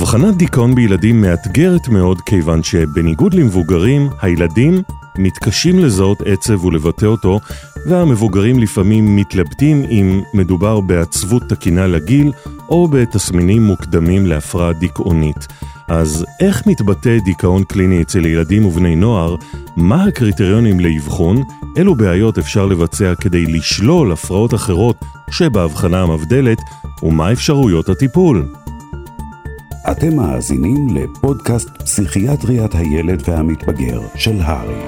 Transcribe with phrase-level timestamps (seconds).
[0.00, 4.82] הבחנת דיכאון בילדים מאתגרת מאוד כיוון שבניגוד למבוגרים, הילדים
[5.18, 7.40] מתקשים לזהות עצב ולבטא אותו,
[7.86, 12.32] והמבוגרים לפעמים מתלבטים אם מדובר בעצבות תקינה לגיל
[12.68, 15.46] או בתסמינים מוקדמים להפרעה דיכאונית.
[15.88, 19.36] אז איך מתבטא דיכאון קליני אצל ילדים ובני נוער?
[19.76, 21.42] מה הקריטריונים לאבחון?
[21.76, 24.96] אילו בעיות אפשר לבצע כדי לשלול הפרעות אחרות
[25.30, 26.58] שבהבחנה המבדלת?
[27.02, 28.44] ומה אפשרויות הטיפול?
[29.86, 34.82] אתם מאזינים לפודקאסט פסיכיאטריית הילד והמתבגר של הרי.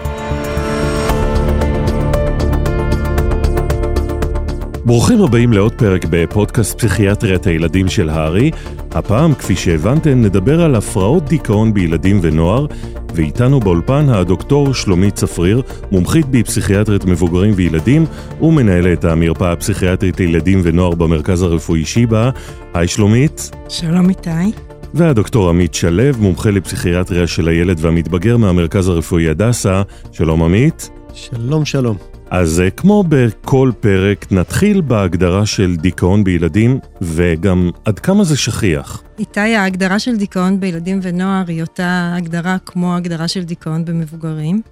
[4.85, 8.51] ברוכים הבאים לעוד פרק בפודקאסט פסיכיאטריית הילדים של הארי.
[8.91, 12.67] הפעם, כפי שהבנתם, נדבר על הפרעות דיכאון בילדים ונוער,
[13.15, 15.63] ואיתנו באולפן הדוקטור שלומית צפריר,
[15.93, 18.05] מומחית בפסיכיאטריית מבוגרים וילדים,
[18.41, 22.31] ומנהלת המרפאה הפסיכיאטרית לילדים ונוער במרכז הרפואי שיבא.
[22.75, 23.51] היי שלומית.
[23.69, 24.70] שלום איתי.
[24.95, 29.83] והדוקטור עמית שלו, מומחה לפסיכיאטריה של הילד והמתבגר מהמרכז הרפואי הדסה.
[30.13, 30.91] שלום עמית.
[31.15, 31.97] שלום שלום.
[32.31, 39.03] אז אה, כמו בכל פרק, נתחיל בהגדרה של דיכאון בילדים, וגם עד כמה זה שכיח.
[39.19, 44.63] איתי, ההגדרה של דיכאון בילדים ונוער היא אותה הגדרה כמו הגדרה של דיכאון במבוגרים.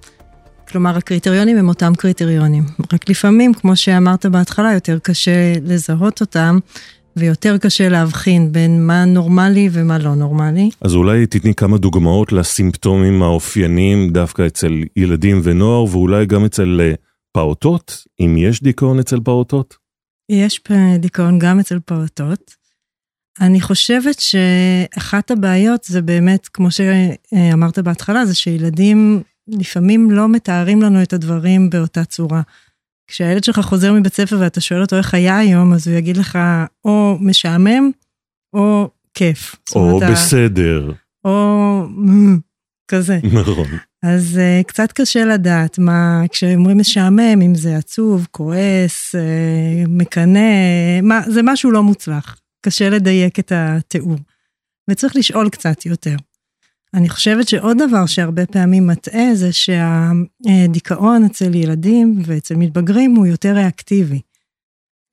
[0.69, 2.65] כלומר, הקריטריונים הם אותם קריטריונים.
[2.93, 6.59] רק לפעמים, כמו שאמרת בהתחלה, יותר קשה לזהות אותם,
[7.19, 10.71] ויותר קשה להבחין בין מה נורמלי ומה לא נורמלי.
[10.81, 16.95] אז אולי תתני כמה דוגמאות לסימפטומים האופייניים דווקא אצל ילדים ונוער, ואולי גם אצל אה,
[17.33, 19.77] פעוטות, אם יש דיכאון אצל פעוטות?
[20.29, 20.61] יש
[20.99, 22.55] דיכאון גם אצל פעוטות.
[23.41, 31.03] אני חושבת שאחת הבעיות זה באמת, כמו שאמרת בהתחלה, זה שילדים לפעמים לא מתארים לנו
[31.03, 32.43] את הדברים באותה צורה.
[33.09, 36.39] כשהילד שלך חוזר מבית ספר ואתה שואל אותו איך היה היום, אז הוא יגיד לך
[36.84, 37.91] או משעמם,
[38.55, 39.55] או כיף.
[39.75, 40.92] או בסדר.
[41.25, 41.84] או
[42.91, 43.19] כזה.
[43.33, 43.66] נכון.
[44.03, 50.41] אז uh, קצת קשה לדעת מה, כשאומרים משעמם, אם זה עצוב, כועס, uh, מקנא,
[51.03, 52.38] מה, זה משהו לא מוצלח.
[52.66, 54.16] קשה לדייק את התיאור.
[54.91, 56.16] וצריך לשאול קצת יותר.
[56.94, 63.53] אני חושבת שעוד דבר שהרבה פעמים מטעה זה שהדיכאון אצל ילדים ואצל מתבגרים הוא יותר
[63.54, 64.21] ריאקטיבי.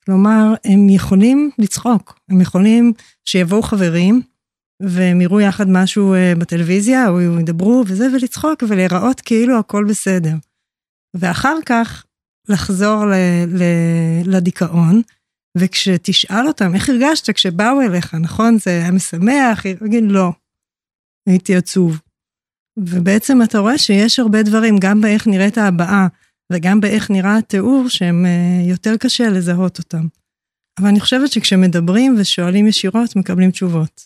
[0.06, 2.94] כלומר, הם יכולים לצחוק, הם יכולים
[3.25, 4.22] שיבואו חברים,
[4.81, 10.35] והם יראו יחד משהו אה, בטלוויזיה, או ידברו וזה, ולצחוק ולהיראות כאילו הכל בסדר.
[11.14, 12.06] ואחר כך
[12.50, 13.14] לחזור ל,
[13.47, 13.64] ל,
[14.25, 15.02] לדיכאון,
[15.58, 18.58] וכשתשאל אותם, איך הרגשת כשבאו אליך, נכון?
[18.58, 19.66] זה היה משמח?
[19.66, 20.31] יגיד, לא,
[21.30, 22.02] הייתי עצוב.
[22.80, 26.08] ובעצם אתה רואה שיש הרבה דברים, גם באיך נראית הבעה,
[26.52, 30.08] וגם באיך נראה התיאור, שהם אה, יותר קשה לזהות אותם.
[30.80, 34.02] אבל אני חושבת שכשמדברים ושואלים ישירות, מקבלים תשובות.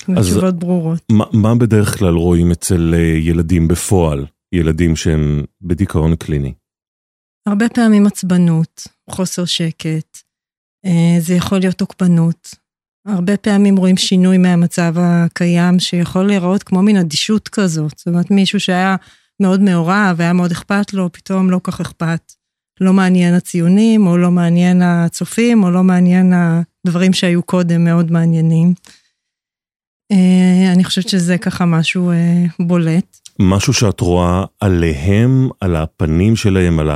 [0.00, 1.02] תשובות ברורות.
[1.12, 6.52] מה, מה בדרך כלל רואים אצל אה, ילדים בפועל, ילדים שהם בדיכאון קליני?
[7.48, 10.18] הרבה פעמים עצבנות, חוסר שקט,
[10.86, 12.65] אה, זה יכול להיות תוקפנות.
[13.06, 17.92] הרבה פעמים רואים שינוי מהמצב הקיים שיכול להיראות כמו מין אדישות כזאת.
[17.96, 18.96] זאת אומרת, מישהו שהיה
[19.40, 22.32] מאוד מעורב והיה מאוד אכפת לו, פתאום לא כך אכפת.
[22.80, 26.32] לא מעניין הציונים, או לא מעניין הצופים, או לא מעניין
[26.86, 28.74] הדברים שהיו קודם מאוד מעניינים.
[30.12, 33.18] אה, אני חושבת שזה ככה משהו אה, בולט.
[33.38, 36.90] משהו שאת רואה עליהם, על הפנים שלהם, על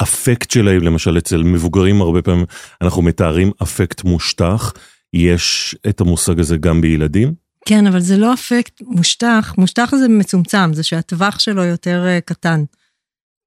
[0.00, 2.44] האפקט שלהם, למשל אצל מבוגרים הרבה פעמים
[2.80, 4.72] אנחנו מתארים אפקט מושטח,
[5.14, 7.34] יש את המושג הזה גם בילדים?
[7.68, 12.64] כן, אבל זה לא אפקט מושטח, מושטח זה מצומצם, זה שהטווח שלו יותר אה, קטן.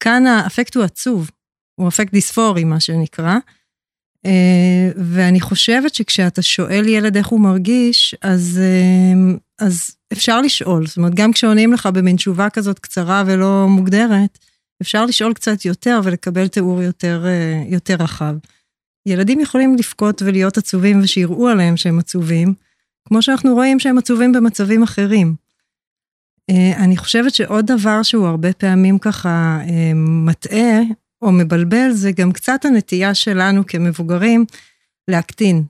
[0.03, 1.31] כאן האפקט הוא עצוב,
[1.75, 3.37] הוא אפקט דיספורי, מה שנקרא.
[4.25, 9.35] אה, ואני חושבת שכשאתה שואל ילד איך הוא מרגיש, אז, אה,
[9.65, 10.87] אז אפשר לשאול.
[10.87, 14.37] זאת אומרת, גם כשעונים לך במין תשובה כזאת קצרה ולא מוגדרת,
[14.81, 17.25] אפשר לשאול קצת יותר ולקבל תיאור יותר,
[17.69, 18.35] יותר רחב.
[19.05, 22.53] ילדים יכולים לבכות ולהיות עצובים ושיראו עליהם שהם עצובים,
[23.07, 25.35] כמו שאנחנו רואים שהם עצובים במצבים אחרים.
[26.77, 29.59] אני חושבת שעוד דבר שהוא הרבה פעמים ככה
[30.25, 30.79] מטעה,
[31.21, 34.45] או מבלבל, זה גם קצת הנטייה שלנו כמבוגרים
[35.07, 35.63] להקטין.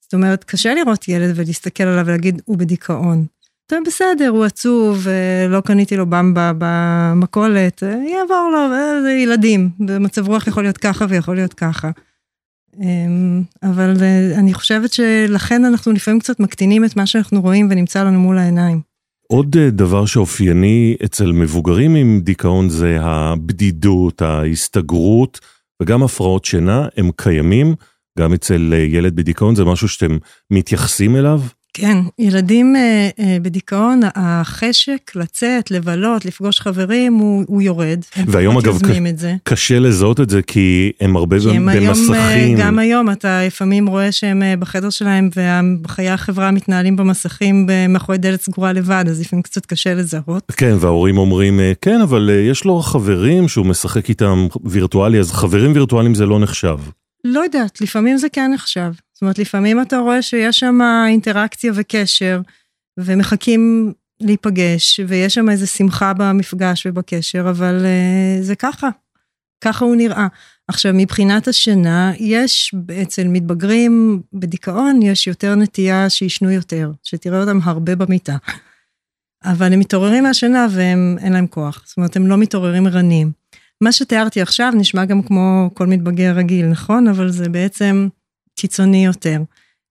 [0.00, 3.26] זאת אומרת, קשה לראות ילד ולהסתכל עליו ולהגיד, הוא בדיכאון.
[3.66, 5.06] טוב, בסדר, הוא עצוב,
[5.48, 8.68] לא קניתי לו במבה במכולת, יעבור לו,
[9.02, 11.90] זה ילדים, במצב רוח יכול להיות ככה ויכול להיות ככה.
[12.78, 13.96] אמ, אבל
[14.34, 18.80] אני חושבת שלכן אנחנו לפעמים קצת מקטינים את מה שאנחנו רואים ונמצא לנו מול העיניים.
[19.30, 25.40] עוד אה, דבר שאופייני אצל מבוגרים עם דיכאון זה הבדידות, ההסתגרות
[25.82, 27.74] וגם הפרעות שינה, הם קיימים
[28.18, 30.18] גם אצל אה, ילד בדיכאון, זה משהו שאתם
[30.50, 31.40] מתייחסים אליו?
[31.74, 38.00] כן, ילדים אה, אה, בדיכאון, החשק לצאת, לבלות, לפגוש חברים, הוא, הוא יורד.
[38.26, 38.86] והיום אגב, ק...
[39.44, 42.14] קשה לזהות את זה כי הם הרבה כי הם במסכים.
[42.14, 45.30] היום, גם היום אתה לפעמים רואה שהם בחדר שלהם
[45.84, 50.52] וחיי החברה מתנהלים במסכים מאחורי דלת סגורה לבד, אז לפעמים קצת קשה לזהות.
[50.56, 56.14] כן, וההורים אומרים, כן, אבל יש לו חברים שהוא משחק איתם וירטואלי, אז חברים וירטואליים
[56.14, 56.76] זה לא נחשב.
[57.24, 58.92] לא יודעת, לפעמים זה כן נחשב.
[59.12, 60.78] זאת אומרת, לפעמים אתה רואה שיש שם
[61.08, 62.40] אינטראקציה וקשר,
[62.98, 68.88] ומחכים להיפגש, ויש שם איזו שמחה במפגש ובקשר, אבל uh, זה ככה,
[69.64, 70.26] ככה הוא נראה.
[70.68, 77.96] עכשיו, מבחינת השינה, יש אצל מתבגרים בדיכאון, יש יותר נטייה שישנו יותר, שתראה אותם הרבה
[77.96, 78.36] במיטה.
[79.44, 83.39] אבל הם מתעוררים מהשינה ואין להם כוח, זאת אומרת, הם לא מתעוררים ערניים.
[83.82, 87.08] מה שתיארתי עכשיו נשמע גם כמו כל מתבגר רגיל, נכון?
[87.08, 88.08] אבל זה בעצם
[88.56, 89.42] קיצוני יותר.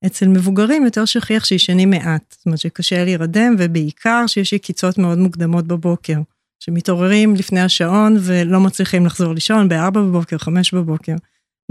[0.05, 5.67] אצל מבוגרים יותר שכיח שישנים מעט, זאת אומרת שקשה להירדם, ובעיקר שיש יקיצות מאוד מוקדמות
[5.67, 6.17] בבוקר,
[6.59, 11.15] שמתעוררים לפני השעון ולא מצליחים לחזור לישון ב-4 בבוקר, 5 בבוקר.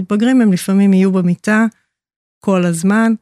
[0.00, 1.66] מתבגרים הם לפעמים יהיו במיטה
[2.44, 3.12] כל הזמן,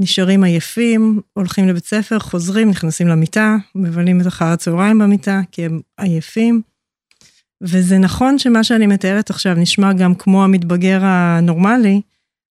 [0.00, 5.80] נשארים עייפים, הולכים לבית ספר, חוזרים, נכנסים למיטה, מבלים את אחר הצהריים במיטה, כי הם
[5.96, 6.62] עייפים.
[7.64, 12.00] וזה נכון שמה שאני מתארת עכשיו נשמע גם כמו המתבגר הנורמלי,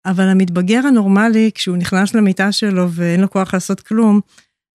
[0.07, 4.21] אבל המתבגר הנורמלי, כשהוא נכנס למיטה שלו ואין לו כוח לעשות כלום,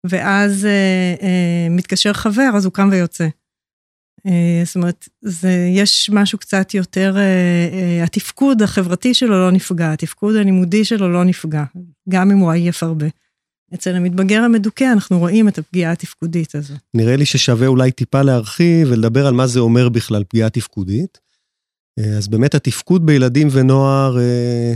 [0.07, 3.27] ואז אה, אה, מתקשר חבר, אז הוא קם ויוצא.
[4.27, 7.21] אה, זאת אומרת, זה, יש משהו קצת יותר, אה,
[7.73, 11.63] אה, התפקוד החברתי שלו לא נפגע, התפקוד הלימודי שלו לא נפגע,
[12.09, 13.05] גם אם הוא עייף הרבה.
[13.73, 16.73] אצל המתבגר המדוכא אנחנו רואים את הפגיעה התפקודית הזו.
[16.93, 21.19] נראה לי ששווה אולי טיפה להרחיב ולדבר על מה זה אומר בכלל פגיעה תפקודית.
[21.99, 24.73] אה, אז באמת התפקוד בילדים ונוער אה,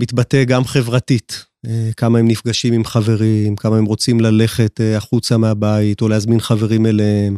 [0.00, 1.44] מתבטא גם חברתית.
[1.66, 6.86] אה, כמה הם נפגשים עם חברים, כמה הם רוצים ללכת החוצה מהבית או להזמין חברים
[6.86, 7.36] אליהם.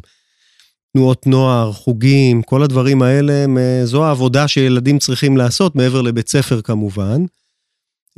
[0.93, 3.44] תנועות נוער, חוגים, כל הדברים האלה,
[3.85, 7.25] זו העבודה שילדים צריכים לעשות, מעבר לבית ספר כמובן.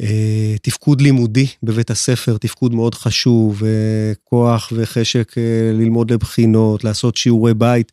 [0.01, 7.17] אה, תפקוד לימודי בבית הספר, תפקוד מאוד חשוב, אה, כוח וחשק אה, ללמוד לבחינות, לעשות
[7.17, 7.93] שיעורי בית,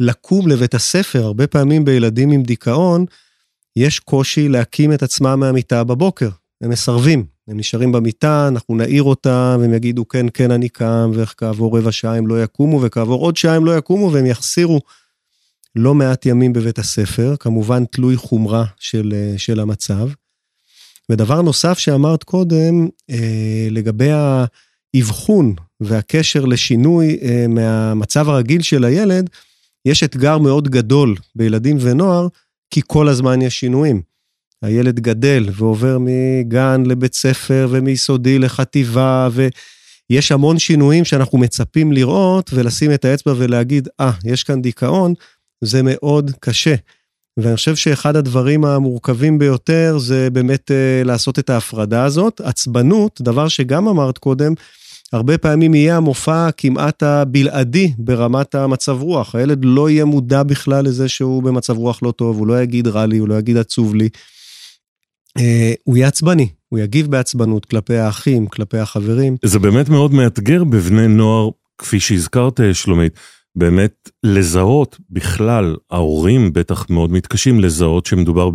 [0.00, 3.04] לקום לבית הספר, הרבה פעמים בילדים עם דיכאון,
[3.76, 6.28] יש קושי להקים את עצמם מהמיטה בבוקר,
[6.60, 11.78] הם מסרבים, הם נשארים במיטה, אנחנו נעיר אותם, והם יגידו כן, כן, אני קם, וכעבור
[11.78, 14.80] רבע שעה הם לא יקומו, וכעבור עוד שעה הם לא יקומו, והם יחסירו
[15.76, 20.08] לא מעט ימים בבית הספר, כמובן תלוי חומרה של, של המצב.
[21.10, 24.10] ודבר נוסף שאמרת קודם, אה, לגבי
[24.94, 29.30] האבחון והקשר לשינוי אה, מהמצב הרגיל של הילד,
[29.84, 32.28] יש אתגר מאוד גדול בילדים ונוער,
[32.70, 34.02] כי כל הזמן יש שינויים.
[34.62, 42.94] הילד גדל ועובר מגן לבית ספר ומיסודי לחטיבה, ויש המון שינויים שאנחנו מצפים לראות ולשים
[42.94, 45.14] את האצבע ולהגיד, אה, ah, יש כאן דיכאון,
[45.64, 46.74] זה מאוד קשה.
[47.36, 52.40] ואני חושב שאחד הדברים המורכבים ביותר זה באמת uh, לעשות את ההפרדה הזאת.
[52.44, 54.52] עצבנות, דבר שגם אמרת קודם,
[55.12, 59.34] הרבה פעמים יהיה המופע כמעט הבלעדי ברמת המצב רוח.
[59.34, 63.06] הילד לא יהיה מודע בכלל לזה שהוא במצב רוח לא טוב, הוא לא יגיד רע
[63.06, 64.08] לי, הוא לא יגיד עצוב לי.
[65.38, 65.42] Uh,
[65.84, 69.36] הוא יהיה עצבני, הוא יגיב בעצבנות כלפי האחים, כלפי החברים.
[69.44, 73.12] זה באמת מאוד מאתגר בבני נוער, כפי שהזכרת, שלומית.
[73.56, 78.50] באמת לזהות בכלל, ההורים בטח מאוד מתקשים לזהות שמדובר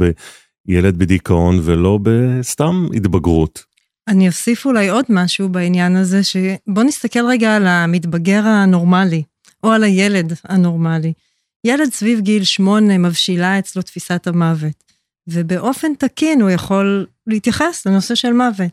[0.65, 3.63] בילד בדיכאון ולא בסתם התבגרות.
[4.07, 9.23] אני אוסיף אולי עוד משהו בעניין הזה, שבוא נסתכל רגע על המתבגר הנורמלי,
[9.63, 11.13] או על הילד הנורמלי.
[11.63, 14.83] ילד סביב גיל שמונה מבשילה אצלו תפיסת המוות,
[15.27, 18.71] ובאופן תקין הוא יכול להתייחס לנושא של מוות.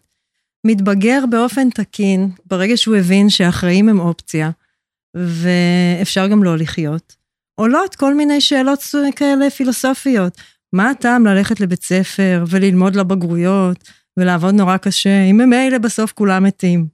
[0.66, 4.50] מתבגר באופן תקין, ברגע שהוא הבין שהחיים הם אופציה,
[5.16, 7.16] ואפשר גם לא לחיות.
[7.60, 8.84] עולות כל מיני שאלות
[9.16, 10.40] כאלה פילוסופיות.
[10.72, 16.86] מה הטעם ללכת לבית ספר וללמוד לבגרויות ולעבוד נורא קשה, אם ממילא בסוף כולם מתים?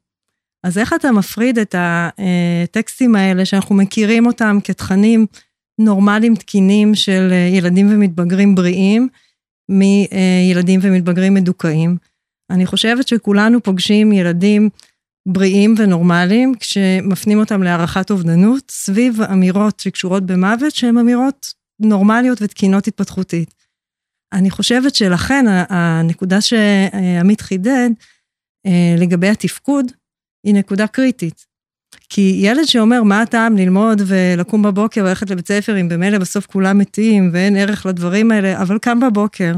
[0.66, 5.26] אז איך אתה מפריד את הטקסטים האלה שאנחנו מכירים אותם כתכנים
[5.80, 9.08] נורמליים תקינים של ילדים ומתבגרים בריאים,
[9.68, 11.96] מילדים ומתבגרים מדוכאים?
[12.50, 14.68] אני חושבת שכולנו פוגשים ילדים
[15.26, 23.54] בריאים ונורמליים, כשמפנים אותם להערכת אובדנות, סביב אמירות שקשורות במוות, שהן אמירות נורמליות ותקינות התפתחותית.
[24.32, 27.90] אני חושבת שלכן הנקודה שעמית חידד
[28.66, 29.92] אה, לגבי התפקוד,
[30.46, 31.46] היא נקודה קריטית.
[32.08, 36.78] כי ילד שאומר מה הטעם ללמוד ולקום בבוקר וללכת לבית ספר אם במילא בסוף כולם
[36.78, 39.54] מתים ואין ערך לדברים האלה, אבל קם בבוקר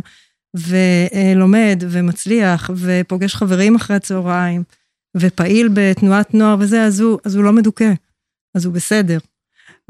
[0.55, 4.63] ולומד ומצליח ופוגש חברים אחרי הצהריים,
[5.17, 7.93] ופעיל בתנועת נוער וזה, אז הוא, אז הוא לא מדוכא,
[8.55, 9.19] אז הוא בסדר.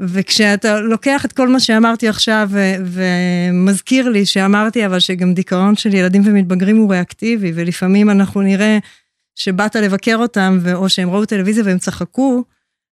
[0.01, 5.93] וכשאתה לוקח את כל מה שאמרתי עכשיו ו- ומזכיר לי שאמרתי אבל שגם דיכאון של
[5.93, 8.77] ילדים ומתבגרים הוא ריאקטיבי ולפעמים אנחנו נראה
[9.35, 12.43] שבאת לבקר אותם או שהם ראו טלוויזיה והם צחקו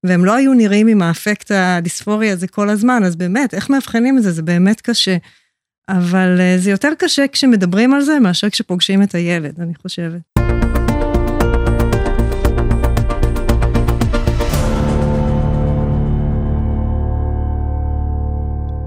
[0.06, 4.22] והם לא היו נראים עם האפקט הדיספורי הזה כל הזמן אז באמת איך מאבחנים את
[4.22, 5.16] זה זה באמת קשה.
[5.88, 10.20] אבל אה, זה יותר קשה כשמדברים על זה מאשר כשפוגשים את הילד אני חושבת.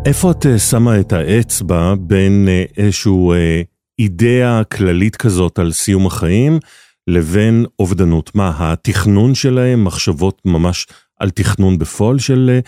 [0.06, 3.62] איפה את אה, שמה את האצבע בין אה, איזשהו אה,
[4.00, 6.60] אידאה כללית כזאת על סיום החיים
[7.08, 8.36] לבין אובדנות?
[8.36, 10.88] מה, התכנון שלהם, מחשבות ממש
[11.20, 12.60] על תכנון בפועל של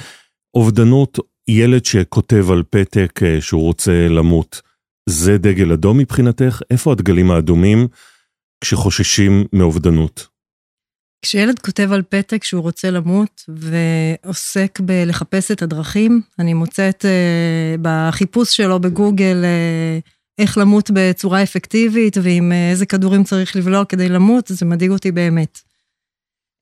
[0.54, 1.20] אובדנות?
[1.48, 4.62] ילד שכותב על פתק שהוא רוצה למות,
[5.10, 6.62] זה דגל אדום מבחינתך?
[6.72, 7.88] איפה הדגלים האדומים
[8.62, 10.35] כשחוששים מאובדנות?
[11.22, 18.58] כשילד כותב על פתק שהוא רוצה למות ועוסק בלחפש את הדרכים, אני מוצאת uh, בחיפוש
[18.58, 24.48] שלו בגוגל uh, איך למות בצורה אפקטיבית ועם uh, איזה כדורים צריך לבלוע כדי למות,
[24.48, 25.60] זה מדאיג אותי באמת.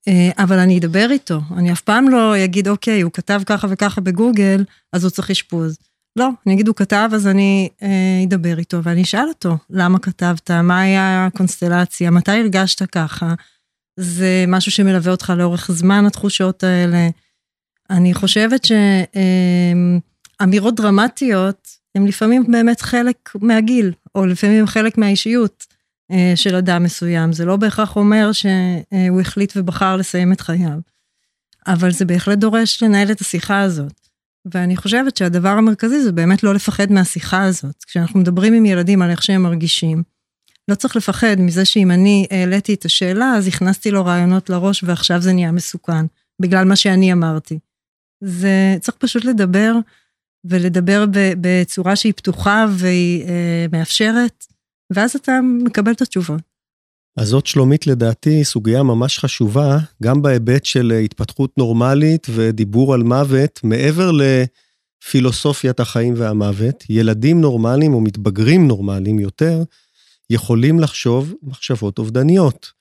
[0.08, 4.00] Uh, אבל אני אדבר איתו, אני אף פעם לא אגיד, אוקיי, הוא כתב ככה וככה
[4.00, 5.76] בגוגל, אז הוא צריך אשפוז.
[6.16, 7.84] לא, אני אגיד, הוא כתב, אז אני uh,
[8.28, 13.34] אדבר איתו ואני אשאל אותו, למה כתבת, מה היה הקונסטלציה, מתי הרגשת ככה.
[13.96, 17.08] זה משהו שמלווה אותך לאורך זמן, התחושות האלה.
[17.90, 18.66] אני חושבת
[20.40, 25.66] שאמירות דרמטיות הן לפעמים באמת חלק מהגיל, או לפעמים חלק מהאישיות
[26.10, 27.32] אה, של אדם מסוים.
[27.32, 30.78] זה לא בהכרח אומר שהוא החליט ובחר לסיים את חייו.
[31.66, 34.00] אבל זה בהחלט דורש לנהל את השיחה הזאת.
[34.52, 37.84] ואני חושבת שהדבר המרכזי זה באמת לא לפחד מהשיחה הזאת.
[37.86, 40.02] כשאנחנו מדברים עם ילדים על איך שהם מרגישים,
[40.68, 45.20] לא צריך לפחד מזה שאם אני העליתי את השאלה, אז הכנסתי לו רעיונות לראש ועכשיו
[45.20, 46.06] זה נהיה מסוכן,
[46.42, 47.58] בגלל מה שאני אמרתי.
[48.24, 49.72] זה צריך פשוט לדבר,
[50.44, 51.04] ולדבר
[51.40, 54.44] בצורה שהיא פתוחה והיא אה, מאפשרת,
[54.92, 56.42] ואז אתה מקבל את התשובות.
[57.16, 63.60] אז זאת שלומית לדעתי סוגיה ממש חשובה, גם בהיבט של התפתחות נורמלית ודיבור על מוות,
[63.64, 64.10] מעבר
[65.02, 69.62] לפילוסופיית החיים והמוות, ילדים נורמליים או מתבגרים נורמליים יותר,
[70.30, 72.72] יכולים לחשוב מחשבות אובדניות.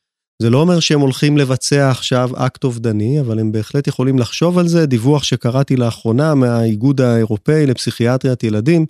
[0.42, 4.68] זה לא אומר שהם הולכים לבצע עכשיו אקט אובדני, אבל הם בהחלט יכולים לחשוב על
[4.68, 4.86] זה.
[4.86, 8.86] דיווח שקראתי לאחרונה מהאיגוד האירופאי לפסיכיאטריית ילדים,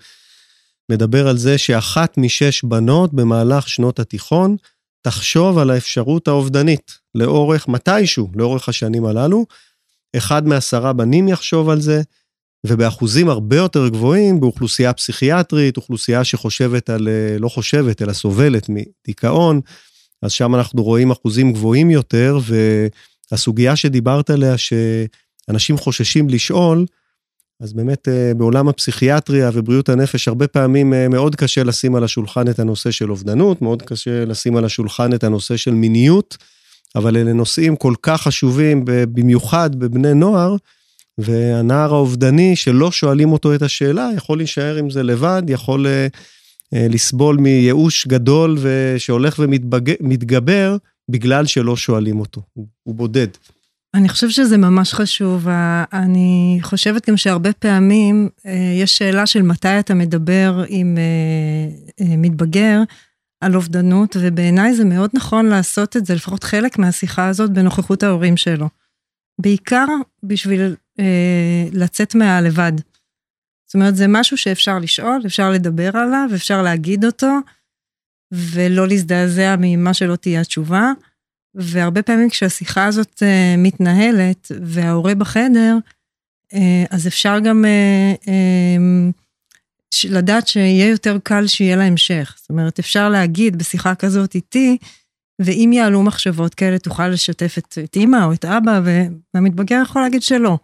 [0.91, 4.55] מדבר על זה שאחת משש בנות במהלך שנות התיכון
[5.01, 9.45] תחשוב על האפשרות האובדנית לאורך, מתישהו, לאורך השנים הללו.
[10.17, 12.01] אחד מעשרה בנים יחשוב על זה,
[12.67, 19.61] ובאחוזים הרבה יותר גבוהים באוכלוסייה פסיכיאטרית, אוכלוסייה שחושבת על, אה, לא חושבת, אלא סובלת מדיכאון,
[20.21, 22.39] אז שם אנחנו רואים אחוזים גבוהים יותר,
[23.31, 26.85] והסוגיה שדיברת עליה, שאנשים חוששים לשאול,
[27.59, 32.47] אז באמת אה, בעולם הפסיכיאטריה ובריאות הנפש, הרבה פעמים אה, מאוד קשה לשים על השולחן
[32.47, 36.37] את הנושא של אובדנות, מאוד קשה לשים על השולחן את הנושא של מיניות,
[36.95, 40.55] אבל אלה נושאים כל כך חשובים, במיוחד בבני נוער,
[41.17, 46.07] והנער האובדני שלא שואלים אותו את השאלה, יכול להישאר עם זה לבד, יכול אה,
[46.73, 48.57] אה, לסבול מייאוש גדול
[48.97, 50.77] שהולך ומתגבר
[51.09, 52.41] בגלל שלא שואלים אותו,
[52.83, 53.27] הוא בודד.
[53.93, 55.47] אני חושבת שזה ממש חשוב.
[55.93, 60.97] אני חושבת גם שהרבה פעמים אה, יש שאלה של מתי אתה מדבר עם
[62.01, 62.79] מתבגר
[63.41, 68.37] על אובדנות, ובעיניי זה מאוד נכון לעשות את זה, לפחות חלק מהשיחה הזאת, בנוכחות ההורים
[68.37, 68.69] שלו.
[69.41, 69.85] בעיקר
[70.23, 72.71] בשביל אה, לצאת מהלבד.
[73.65, 77.37] זאת אומרת, זה משהו שאפשר לשאול, אפשר לדבר עליו, אפשר להגיד אותו,
[78.31, 80.91] ולא להזדעזע ממה שלא תהיה התשובה.
[81.55, 85.77] והרבה פעמים כשהשיחה הזאת אה, מתנהלת וההורה בחדר,
[86.53, 89.09] אה, אז אפשר גם אה, אה,
[90.09, 92.35] לדעת שיהיה יותר קל שיהיה לה המשך.
[92.39, 94.77] זאת אומרת, אפשר להגיד בשיחה כזאת איתי,
[95.41, 98.81] ואם יעלו מחשבות כאלה, תוכל לשתף את, את אימא או את אבא,
[99.33, 100.57] והמתבגר יכול להגיד שלא.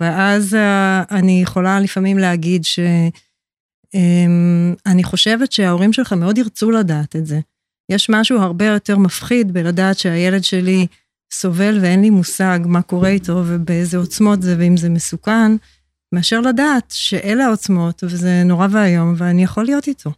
[0.00, 3.10] ואז uh, אני יכולה לפעמים להגיד שאני
[4.86, 7.40] אמ, חושבת שההורים שלך מאוד ירצו לדעת את זה.
[7.90, 10.86] יש משהו הרבה יותר מפחיד בלדעת שהילד שלי
[11.32, 15.52] סובל ואין לי מושג מה קורה איתו ובאיזה עוצמות זה ואם זה מסוכן,
[16.14, 20.10] מאשר לדעת שאלה העוצמות וזה נורא ואיום ואני יכול להיות איתו.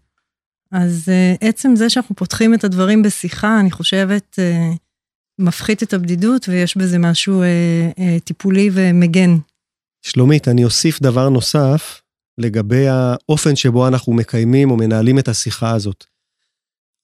[0.72, 4.76] אז uh, עצם זה שאנחנו פותחים את הדברים בשיחה, אני חושבת, uh,
[5.38, 9.36] מפחית את הבדידות ויש בזה משהו uh, uh, טיפולי ומגן.
[10.02, 12.02] שלומית, אני אוסיף דבר נוסף
[12.38, 16.04] לגבי האופן שבו אנחנו מקיימים או מנהלים את השיחה הזאת.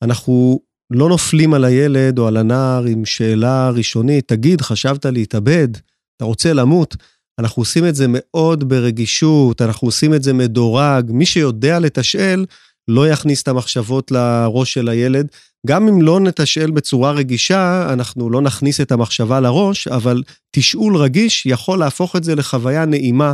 [0.02, 5.69] אנחנו לא נופלים על הילד או על הנער עם שאלה ראשונית, תגיד, חשבת להתאבד?
[6.17, 6.97] אתה רוצה למות?
[7.38, 11.11] אנחנו עושים את זה מאוד ברגישות, אנחנו עושים את זה מדורג.
[11.12, 12.47] מי שיודע לתשאל,
[12.88, 15.28] לא יכניס את המחשבות לראש של הילד.
[15.67, 21.47] גם אם לא נתשאל בצורה רגישה, אנחנו לא נכניס את המחשבה לראש, אבל תשאול רגיש
[21.47, 23.33] יכול להפוך את זה לחוויה נעימה.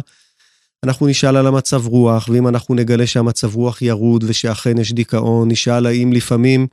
[0.85, 5.87] אנחנו נשאל על המצב רוח, ואם אנחנו נגלה שהמצב רוח ירוד ושאכן יש דיכאון, נשאל
[5.87, 6.66] האם לפעמים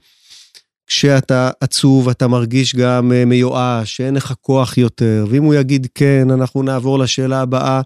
[0.87, 6.27] כשאתה עצוב אתה מרגיש גם אה, מיואש, שאין לך כוח יותר, ואם הוא יגיד כן,
[6.31, 7.81] אנחנו נעבור לשאלה הבאה,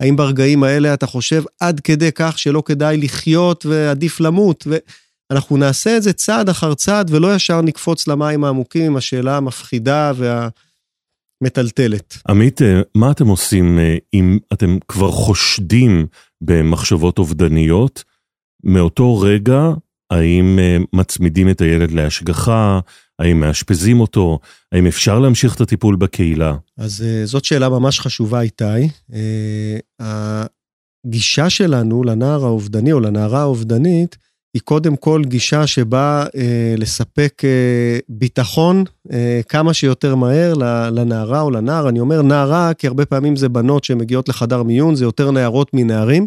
[0.00, 4.66] האם ברגעים האלה אתה חושב עד כדי כך שלא כדאי לחיות ועדיף למות?
[5.30, 10.12] ואנחנו נעשה את זה צעד אחר צעד ולא ישר נקפוץ למים העמוקים עם השאלה המפחידה
[11.42, 12.18] והמטלטלת.
[12.28, 16.06] עמית, אה, מה אתם עושים אה, אם אתם כבר חושדים
[16.40, 18.04] במחשבות אובדניות?
[18.64, 19.62] מאותו רגע
[20.10, 22.80] האם אה, מצמידים את הילד להשגחה?
[23.18, 24.38] האם מאשפזים אותו?
[24.72, 26.56] האם אפשר להמשיך את הטיפול בקהילה?
[26.78, 28.88] אז זאת שאלה ממש חשובה, איתי.
[30.00, 34.16] הגישה שלנו לנער האובדני או לנערה האובדנית,
[34.56, 40.54] היא קודם כל גישה שבאה אה, לספק אה, ביטחון אה, כמה שיותר מהר
[40.90, 41.88] לנערה או לנער.
[41.88, 46.26] אני אומר נערה, כי הרבה פעמים זה בנות שמגיעות לחדר מיון, זה יותר נערות מנערים.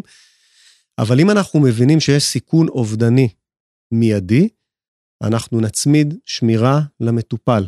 [0.98, 3.28] אבל אם אנחנו מבינים שיש סיכון אובדני
[3.92, 4.48] מיידי,
[5.22, 7.66] אנחנו נצמיד שמירה למטופל.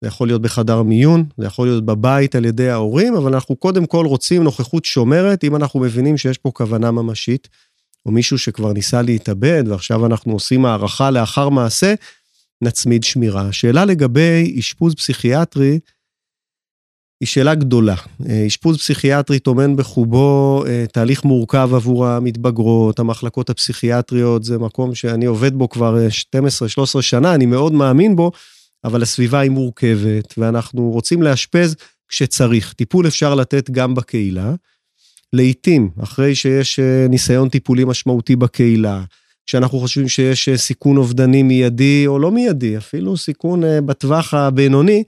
[0.00, 3.86] זה יכול להיות בחדר מיון, זה יכול להיות בבית על ידי ההורים, אבל אנחנו קודם
[3.86, 7.48] כל רוצים נוכחות שומרת, אם אנחנו מבינים שיש פה כוונה ממשית,
[8.06, 11.94] או מישהו שכבר ניסה להתאבד, ועכשיו אנחנו עושים הערכה לאחר מעשה,
[12.62, 13.52] נצמיד שמירה.
[13.52, 15.78] שאלה לגבי אשפוז פסיכיאטרי,
[17.20, 17.94] היא שאלה גדולה.
[18.28, 25.24] אה, אשפוז פסיכיאטרי טומן בחובו אה, תהליך מורכב עבור המתבגרות, המחלקות הפסיכיאטריות, זה מקום שאני
[25.24, 28.30] עובד בו כבר 12-13 אה, שנה, אני מאוד מאמין בו,
[28.84, 31.76] אבל הסביבה היא מורכבת, ואנחנו רוצים לאשפז
[32.08, 32.72] כשצריך.
[32.72, 34.54] טיפול אפשר לתת גם בקהילה.
[35.32, 39.04] לעתים, אחרי שיש ניסיון טיפולי משמעותי בקהילה,
[39.46, 45.04] כשאנחנו חושבים שיש סיכון אובדני מיידי או לא מיידי, אפילו סיכון בטווח הבינוני,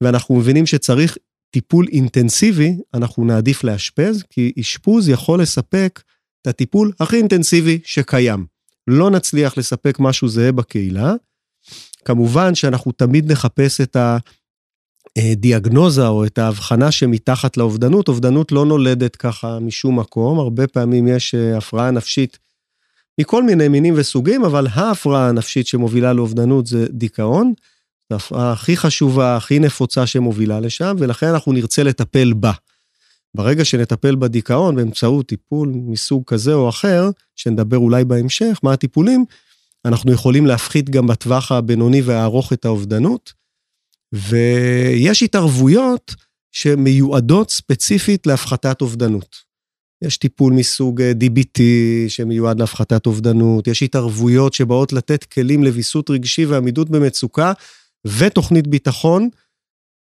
[0.00, 1.16] ואנחנו מבינים שצריך
[1.50, 6.02] טיפול אינטנסיבי, אנחנו נעדיף לאשפז, כי אשפוז יכול לספק
[6.42, 8.46] את הטיפול הכי אינטנסיבי שקיים.
[8.86, 11.14] לא נצליח לספק משהו זהה בקהילה.
[12.04, 13.96] כמובן שאנחנו תמיד נחפש את
[15.18, 18.08] הדיאגנוזה או את ההבחנה שמתחת לאובדנות.
[18.08, 22.38] אובדנות לא נולדת ככה משום מקום, הרבה פעמים יש אה, הפרעה נפשית
[23.20, 27.52] מכל מיני מינים וסוגים, אבל ההפרעה הנפשית שמובילה לאובדנות זה דיכאון.
[28.10, 32.52] זו ההפרעה הכי חשובה, הכי נפוצה שמובילה לשם, ולכן אנחנו נרצה לטפל בה.
[33.34, 39.24] ברגע שנטפל בדיכאון באמצעות טיפול מסוג כזה או אחר, שנדבר אולי בהמשך, מה הטיפולים,
[39.84, 43.32] אנחנו יכולים להפחית גם בטווח הבינוני והארוך את האובדנות.
[44.14, 46.14] ויש התערבויות
[46.52, 49.36] שמיועדות ספציפית להפחתת אובדנות.
[50.04, 51.60] יש טיפול מסוג אה, DBT
[52.08, 57.52] שמיועד להפחתת אובדנות, יש התערבויות שבאות לתת כלים לוויסות רגשי ועמידות במצוקה
[58.06, 59.28] ותוכנית ביטחון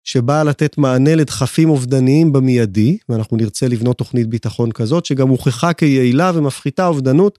[0.05, 6.33] שבאה לתת מענה לדחפים אובדניים במיידי, ואנחנו נרצה לבנות תוכנית ביטחון כזאת, שגם הוכחה כיעילה
[6.35, 7.39] ומפחיתה אובדנות,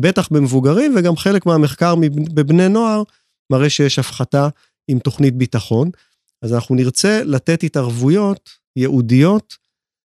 [0.00, 1.94] בטח במבוגרים, וגם חלק מהמחקר
[2.34, 3.02] בבני נוער
[3.52, 4.48] מראה שיש הפחתה
[4.88, 5.90] עם תוכנית ביטחון.
[6.42, 9.56] אז אנחנו נרצה לתת התערבויות ייעודיות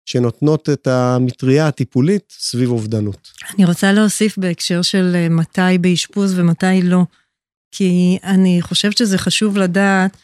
[0.05, 3.31] שנותנות את המטריה הטיפולית סביב אובדנות.
[3.55, 7.03] אני רוצה להוסיף בהקשר של אה, מתי באשפוז ומתי לא.
[7.71, 10.17] כי אני חושבת שזה חשוב לדעת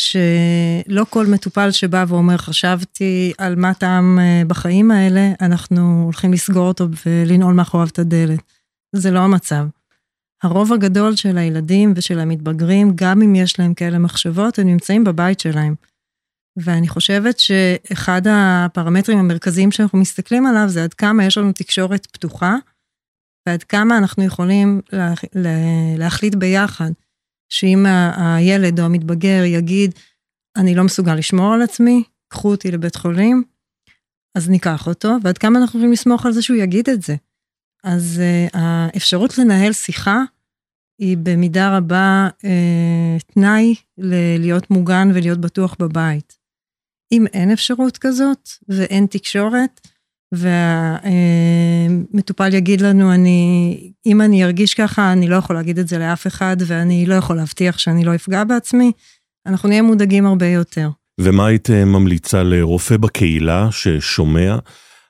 [0.00, 6.68] שלא כל מטופל שבא ואומר, חשבתי על מה טעם אה, בחיים האלה, אנחנו הולכים לסגור
[6.68, 8.52] אותו ולנעול מאחוריו את הדלת.
[8.96, 9.66] זה לא המצב.
[10.42, 15.40] הרוב הגדול של הילדים ושל המתבגרים, גם אם יש להם כאלה מחשבות, הם נמצאים בבית
[15.40, 15.74] שלהם.
[16.56, 22.56] ואני חושבת שאחד הפרמטרים המרכזיים שאנחנו מסתכלים עליו זה עד כמה יש לנו תקשורת פתוחה,
[23.48, 25.50] ועד כמה אנחנו יכולים לה, לה,
[25.98, 26.90] להחליט ביחד,
[27.48, 29.94] שאם הילד או המתבגר יגיד,
[30.56, 33.42] אני לא מסוגל לשמור על עצמי, קחו אותי לבית חולים,
[34.36, 37.16] אז ניקח אותו, ועד כמה אנחנו יכולים לסמוך על זה שהוא יגיד את זה.
[37.86, 40.22] אז uh, האפשרות לנהל שיחה
[41.00, 42.44] היא במידה רבה uh,
[43.34, 43.74] תנאי
[44.38, 46.38] להיות מוגן ולהיות בטוח בבית.
[47.12, 49.88] אם אין אפשרות כזאת ואין תקשורת,
[52.12, 56.26] והמטופל יגיד לנו, אני, אם אני ארגיש ככה, אני לא יכול להגיד את זה לאף
[56.26, 58.92] אחד, ואני לא יכול להבטיח שאני לא אפגע בעצמי,
[59.46, 60.88] אנחנו נהיה מודאגים הרבה יותר.
[61.20, 64.56] ומה היית ממליצה לרופא בקהילה ששומע?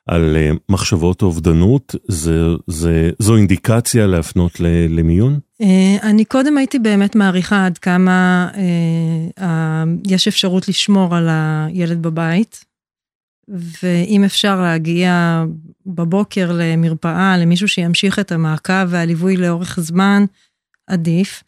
[0.07, 5.39] על אה, מחשבות אובדנות, זה, זה, זו אינדיקציה להפנות למיון?
[5.61, 8.49] אה, אני קודם הייתי באמת מעריכה עד כמה
[9.39, 12.65] אה, יש אפשרות לשמור על הילד בבית,
[13.47, 15.43] ואם אפשר להגיע
[15.85, 20.25] בבוקר למרפאה, למישהו שימשיך את המעקב והליווי לאורך זמן,
[20.87, 21.43] עדיף.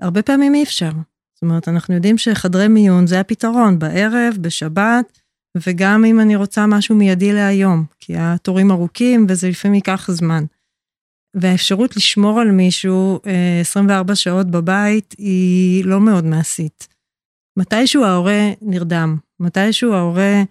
[0.00, 0.90] הרבה פעמים אי אפשר.
[1.34, 5.17] זאת אומרת, אנחנו יודעים שחדרי מיון זה הפתרון, בערב, בשבת,
[5.56, 10.44] וגם אם אני רוצה משהו מיידי להיום, כי התורים ארוכים וזה לפעמים ייקח זמן.
[11.34, 13.20] והאפשרות לשמור על מישהו
[13.60, 16.88] 24 אה, שעות בבית היא לא מאוד מעשית.
[17.58, 20.42] מתישהו ההורה נרדם, מתישהו ההורה,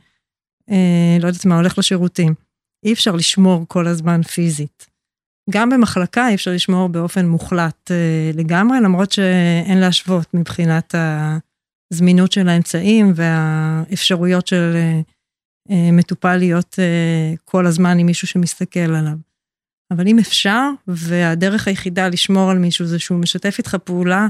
[0.70, 2.34] אה, לא יודעת מה, הולך לשירותים.
[2.86, 4.88] אי אפשר לשמור כל הזמן פיזית.
[5.50, 10.96] גם במחלקה אי אפשר לשמור באופן מוחלט אה, לגמרי, למרות שאין להשוות מבחינת
[11.94, 15.02] הזמינות של האמצעים והאפשרויות של אה,
[15.72, 16.76] אה, מטופל להיות
[17.46, 19.18] כל הזמן עם מישהו שמסתכל עליו.
[19.92, 24.28] אבל אם אפשר, והדרך היחידה לשמור על מישהו זה שהוא משתף איתך פעולה,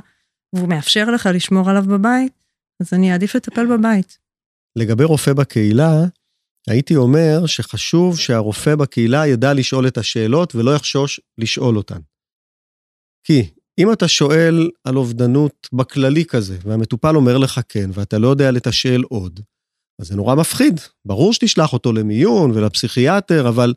[0.53, 2.33] והוא מאפשר לך לשמור עליו בבית,
[2.81, 4.17] אז אני אעדיף לטפל בבית.
[4.75, 5.91] לגבי רופא בקהילה,
[6.67, 11.99] הייתי אומר שחשוב שהרופא בקהילה ידע לשאול את השאלות ולא יחשוש לשאול אותן.
[13.23, 18.51] כי אם אתה שואל על אובדנות בכללי כזה, והמטופל אומר לך כן, ואתה לא יודע
[18.51, 19.39] לתשאל עוד,
[20.01, 20.79] אז זה נורא מפחיד.
[21.05, 23.73] ברור שתשלח אותו למיון ולפסיכיאטר, אבל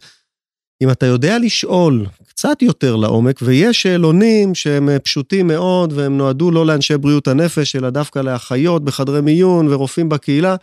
[0.82, 6.66] אם אתה יודע לשאול קצת יותר לעומק, ויש שאלונים שהם פשוטים מאוד, והם נועדו לא
[6.66, 10.56] לאנשי בריאות הנפש, אלא דווקא לאחיות בחדרי מיון ורופאים בקהילה,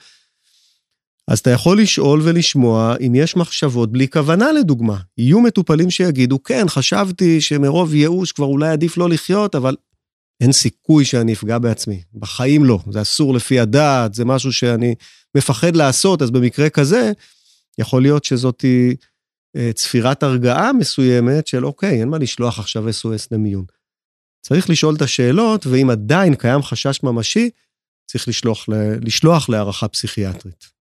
[1.28, 4.98] אז אתה יכול לשאול ולשמוע אם יש מחשבות בלי כוונה לדוגמה.
[5.18, 9.76] יהיו מטופלים שיגידו, כן, חשבתי שמרוב ייאוש כבר אולי עדיף לא לחיות, אבל
[10.42, 12.04] אין סיכוי שאני אפגע בעצמי.
[12.14, 14.96] בחיים לא, זה אסור לפי הדעת, זה משהו שאני
[15.38, 17.12] מפחד לעשות, אז במקרה כזה,
[17.78, 18.66] יכול להיות שזאת
[19.56, 23.66] אה, צפירת הרגעה מסוימת של אוקיי, אין מה לשלוח עכשיו SOS למיון.
[24.42, 27.50] צריך לשאול את השאלות, ואם עדיין קיים חשש ממשי,
[28.06, 28.66] צריך לשלוח,
[29.02, 30.77] לשלוח להערכה פסיכיאטרית.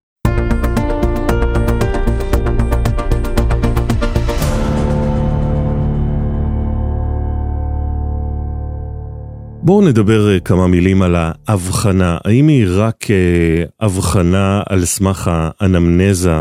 [9.66, 12.18] בואו נדבר אה, כמה מילים על ההבחנה.
[12.24, 16.34] האם היא רק אה, הבחנה על סמך האנמנזה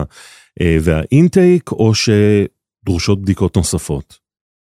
[0.61, 4.19] אה, והאינטייק, או שדרושות בדיקות נוספות?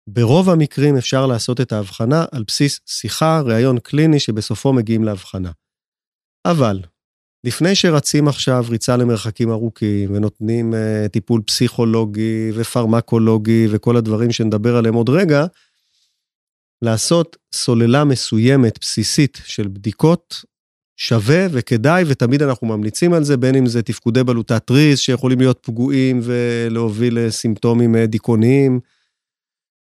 [0.08, 5.50] ברוב המקרים אפשר לעשות את ההבחנה על בסיס שיחה, ראיון קליני שבסופו מגיעים להבחנה.
[6.46, 6.80] אבל
[7.44, 14.94] לפני שרצים עכשיו ריצה למרחקים ארוכים ונותנים uh, טיפול פסיכולוגי ופרמקולוגי וכל הדברים שנדבר עליהם
[14.94, 15.46] עוד רגע,
[16.82, 20.44] לעשות סוללה מסוימת, בסיסית, של בדיקות
[20.96, 25.58] שווה וכדאי, ותמיד אנחנו ממליצים על זה, בין אם זה תפקודי בלוטת תריס שיכולים להיות
[25.62, 28.80] פגועים ולהוביל לסימפטומים אה, דיכאוניים,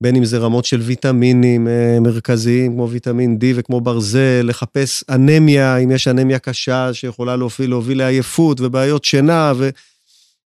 [0.02, 5.76] בין אם זה רמות של ויטמינים אה, מרכזיים, כמו ויטמין D וכמו ברזל, לחפש אנמיה,
[5.76, 9.52] אם יש אנמיה קשה שיכולה להוביל, להוביל לעייפות ובעיות שינה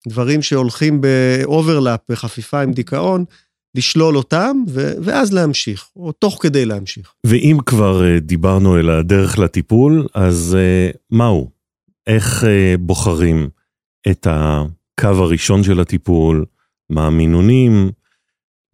[0.06, 3.24] ודברים שהולכים ב overlap, בחפיפה עם דיכאון.
[3.74, 7.12] לשלול אותם, ו- ואז להמשיך, או תוך כדי להמשיך.
[7.26, 11.50] ואם כבר uh, דיברנו על הדרך לטיפול, אז uh, מהו?
[12.06, 12.46] איך uh,
[12.78, 13.48] בוחרים
[14.10, 16.44] את הקו הראשון של הטיפול,
[16.90, 17.90] מה המינונים,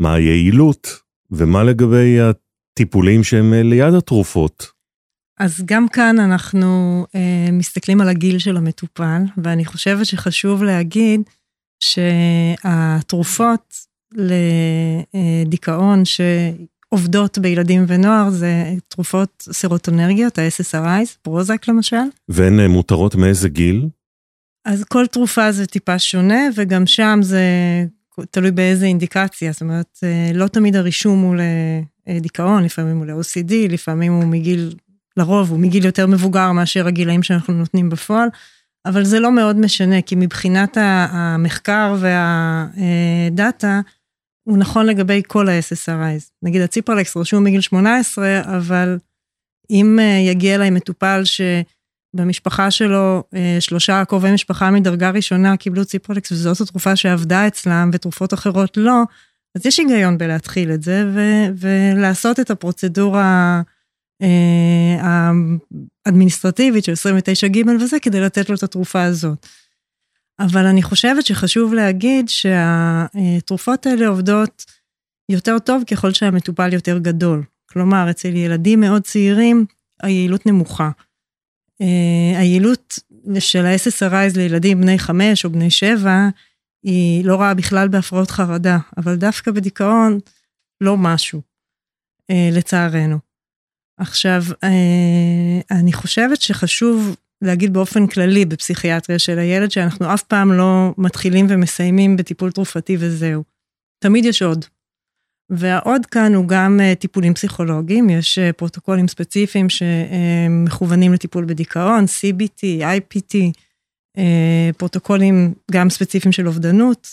[0.01, 0.89] מה היעילות,
[1.31, 4.67] ומה לגבי הטיפולים שהם ליד התרופות?
[5.39, 7.17] אז גם כאן אנחנו uh,
[7.53, 11.21] מסתכלים על הגיל של המטופל, ואני חושבת שחשוב להגיד
[11.81, 13.75] שהתרופות
[14.15, 21.97] לדיכאון שעובדות בילדים ונוער זה תרופות סרוטונרגיות, ה-SSRIs, פרוזק למשל.
[22.29, 23.89] והן מותרות מאיזה גיל?
[24.65, 27.45] אז כל תרופה זה טיפה שונה, וגם שם זה
[28.31, 29.99] תלוי באיזה אינדיקציה, זאת אומרת,
[30.35, 31.37] לא תמיד הרישום הוא
[32.07, 34.75] לדיכאון, לפעמים הוא ל-OCD, לפעמים הוא מגיל,
[35.17, 38.29] לרוב הוא מגיל יותר מבוגר מאשר הגילאים שאנחנו נותנים בפועל.
[38.87, 43.81] אבל זה לא מאוד משנה, כי מבחינת המחקר והדאטה,
[44.51, 46.31] הוא נכון לגבי כל ה-SSRIs.
[46.43, 48.99] נגיד הציפרלקס רשום מגיל 18, אבל
[49.71, 56.33] אם אה, יגיע אליי מטופל שבמשפחה שלו אה, שלושה קרובי משפחה מדרגה ראשונה קיבלו ציפרלקס
[56.33, 59.03] וזאת התרופה שעבדה אצלם ותרופות אחרות לא,
[59.55, 63.63] אז יש היגיון בלהתחיל את זה ו- ולעשות את הפרוצדורה
[64.23, 65.27] אה,
[66.07, 69.47] האדמיניסטרטיבית של 29ג וזה כדי לתת לו את התרופה הזאת.
[70.41, 74.65] אבל אני חושבת שחשוב להגיד שהתרופות האלה עובדות
[75.29, 77.43] יותר טוב ככל שהמטופל יותר גדול.
[77.71, 79.67] כלומר, אצל ילדים מאוד צעירים,
[80.03, 80.91] היעילות נמוכה.
[81.81, 82.99] אה, היעילות
[83.39, 86.29] של ה-SSRIs לילדים בני 5 או בני 7
[86.83, 90.19] היא לא רואה בכלל בהפרעות חרדה, אבל דווקא בדיכאון
[90.81, 91.41] לא משהו,
[92.53, 93.19] לצערנו.
[93.99, 94.43] עכשיו,
[95.71, 102.17] אני חושבת שחשוב להגיד באופן כללי בפסיכיאטריה של הילד, שאנחנו אף פעם לא מתחילים ומסיימים
[102.17, 103.43] בטיפול תרופתי וזהו.
[103.99, 104.65] תמיד יש עוד.
[105.51, 112.83] והעוד כאן הוא גם אה, טיפולים פסיכולוגיים, יש אה, פרוטוקולים ספציפיים שמכוונים לטיפול בדיכאון, CBT,
[112.83, 113.37] IPT,
[114.19, 117.09] אה, פרוטוקולים גם ספציפיים של אובדנות,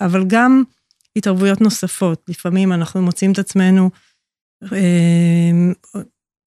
[0.00, 0.62] אבל גם
[1.16, 2.22] התערבויות נוספות.
[2.28, 3.90] לפעמים אנחנו מוצאים את עצמנו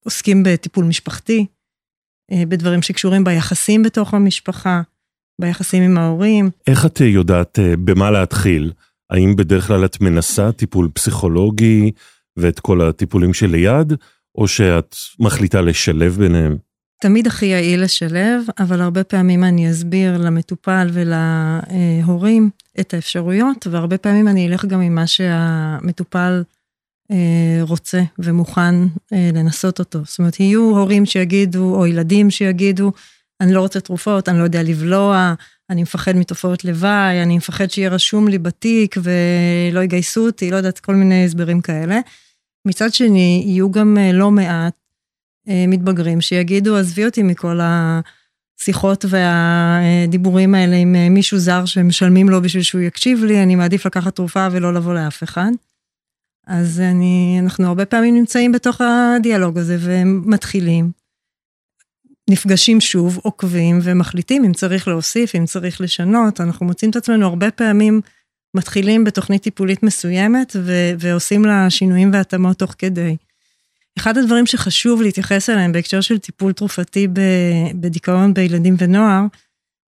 [0.05, 1.45] עוסקים בטיפול משפחתי,
[2.31, 4.81] בדברים שקשורים ביחסים בתוך המשפחה,
[5.41, 6.49] ביחסים עם ההורים.
[6.67, 8.71] איך את יודעת במה להתחיל?
[9.09, 11.91] האם בדרך כלל את מנסה טיפול פסיכולוגי
[12.37, 13.93] ואת כל הטיפולים שליד,
[14.37, 16.57] או שאת מחליטה לשלב ביניהם?
[17.01, 24.27] תמיד הכי יעיל לשלב, אבל הרבה פעמים אני אסביר למטופל ולהורים את האפשרויות, והרבה פעמים
[24.27, 26.54] אני אלך גם עם מה שהמטופל אה,
[27.61, 28.75] רוצה ומוכן
[29.13, 29.99] אה, לנסות אותו.
[30.05, 32.91] זאת אומרת, יהיו הורים שיגידו, או ילדים שיגידו,
[33.41, 35.33] אני לא רוצה תרופות, אני לא יודע לבלוע,
[35.69, 40.79] אני מפחד מתופעות לוואי, אני מפחד שיהיה רשום לי בתיק ולא יגייסו אותי, לא יודעת,
[40.79, 41.99] כל מיני הסברים כאלה.
[42.67, 44.73] מצד שני, יהיו גם אה, לא מעט
[45.47, 52.41] אה, מתבגרים שיגידו, עזבי אותי מכל השיחות והדיבורים האלה עם אה, מישהו זר שמשלמים לו
[52.41, 55.51] בשביל שהוא יקשיב לי, אני מעדיף לקחת תרופה ולא לבוא לאף אחד.
[56.47, 60.91] אז אני, אנחנו הרבה פעמים נמצאים בתוך הדיאלוג הזה ומתחילים.
[62.29, 66.41] נפגשים שוב, עוקבים ומחליטים אם צריך להוסיף, אם צריך לשנות.
[66.41, 68.01] אנחנו מוצאים את עצמנו הרבה פעמים
[68.55, 73.15] מתחילים בתוכנית טיפולית מסוימת ו- ועושים לה שינויים והתאמות תוך כדי.
[73.97, 77.07] אחד הדברים שחשוב להתייחס אליהם בהקשר של טיפול תרופתי
[77.79, 79.21] בדיכאון בילדים ונוער,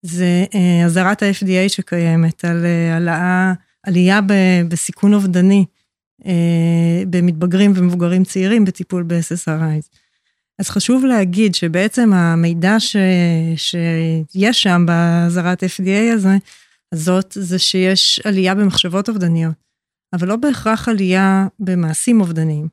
[0.02, 4.20] זה אה, אזהרת ה-FDA שקיימת על אה, העלאה, עלייה
[4.68, 5.64] בסיכון אובדני
[7.10, 9.96] במתבגרים ומבוגרים צעירים בטיפול ב-SSRIs.
[10.58, 12.96] אז חשוב להגיד שבעצם המידע ש,
[13.56, 16.36] שיש שם באזהרת FDA הזה,
[16.92, 19.54] הזאת, זה שיש עלייה במחשבות אובדניות,
[20.12, 22.68] אבל לא בהכרח עלייה במעשים אובדניים.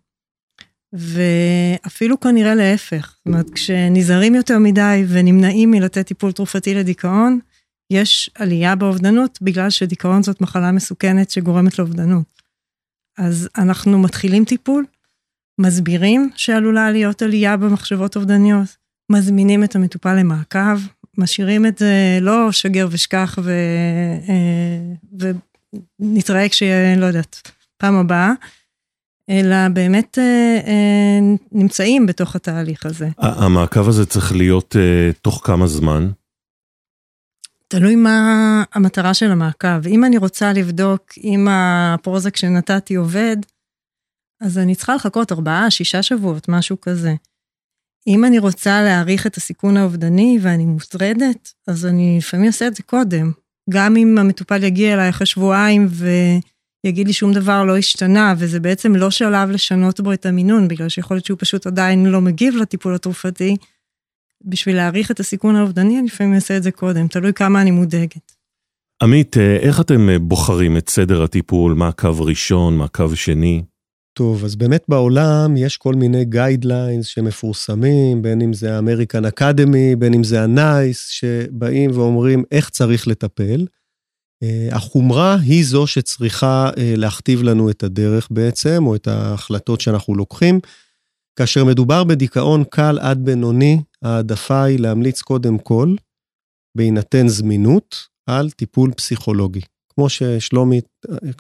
[0.94, 7.40] ואפילו כנראה להפך, זאת אומרת, כשנזהרים יותר מדי ונמנעים מלתת טיפול תרופתי לדיכאון,
[7.92, 12.43] יש עלייה באובדנות בגלל שדיכאון זאת מחלה מסוכנת שגורמת לאובדנות.
[13.18, 14.86] אז אנחנו מתחילים טיפול,
[15.60, 18.78] מסבירים שעלולה להיות עלייה במחשבות אובדניות,
[19.12, 20.80] מזמינים את המטופל למעקב,
[21.18, 23.52] משאירים את זה לא שגר ושכח ו...
[24.30, 25.20] אה,
[26.00, 28.32] ונתראה כשיהיה, לא יודעת, פעם הבאה,
[29.30, 31.20] אלא באמת אה, אה,
[31.52, 33.10] נמצאים בתוך התהליך הזה.
[33.18, 34.76] המעקב הזה צריך להיות
[35.22, 36.10] תוך כמה זמן?
[37.76, 39.88] תלוי מה המטרה של המעקב.
[39.88, 43.38] אם אני רוצה לבדוק אם הפרוזק שנתתי עובד,
[44.42, 47.14] אז אני צריכה לחכות ארבעה, שישה שבועות, משהו כזה.
[48.08, 52.84] אם אני רוצה להעריך את הסיכון האובדני ואני מוטרדת, אז אני לפעמים אעשה את זה
[52.84, 53.32] קודם.
[53.70, 55.88] גם אם המטופל יגיע אליי אחרי שבועיים
[56.86, 60.90] ויגיד לי שום דבר לא השתנה, וזה בעצם לא שלב לשנות בו את המינון, בגלל
[60.90, 63.58] שיכול להיות שהוא פשוט עדיין לא מגיב לטיפול התרופתי,
[64.44, 68.32] בשביל להעריך את הסיכון האובדני, אני לפעמים אעשה את זה קודם, תלוי כמה אני מודאגת.
[69.04, 71.74] עמית, איך אתם בוחרים את סדר הטיפול?
[71.74, 73.64] מה הקו ראשון, מה הקו שני?
[74.14, 79.96] טוב, אז באמת בעולם יש כל מיני guidelines שמפורסמים, בין אם זה ה American Academy,
[79.96, 83.66] בין אם זה ה NICE, שבאים ואומרים איך צריך לטפל.
[84.44, 90.16] אה, החומרה היא זו שצריכה אה, להכתיב לנו את הדרך בעצם, או את ההחלטות שאנחנו
[90.16, 90.60] לוקחים.
[91.36, 95.96] כאשר מדובר בדיכאון קל עד בינוני, העדפה היא להמליץ קודם כל,
[96.78, 99.62] בהינתן זמינות, על טיפול פסיכולוגי.
[99.94, 100.86] כמו ששלומית,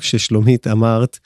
[0.01, 1.19] ששלומית אמרת,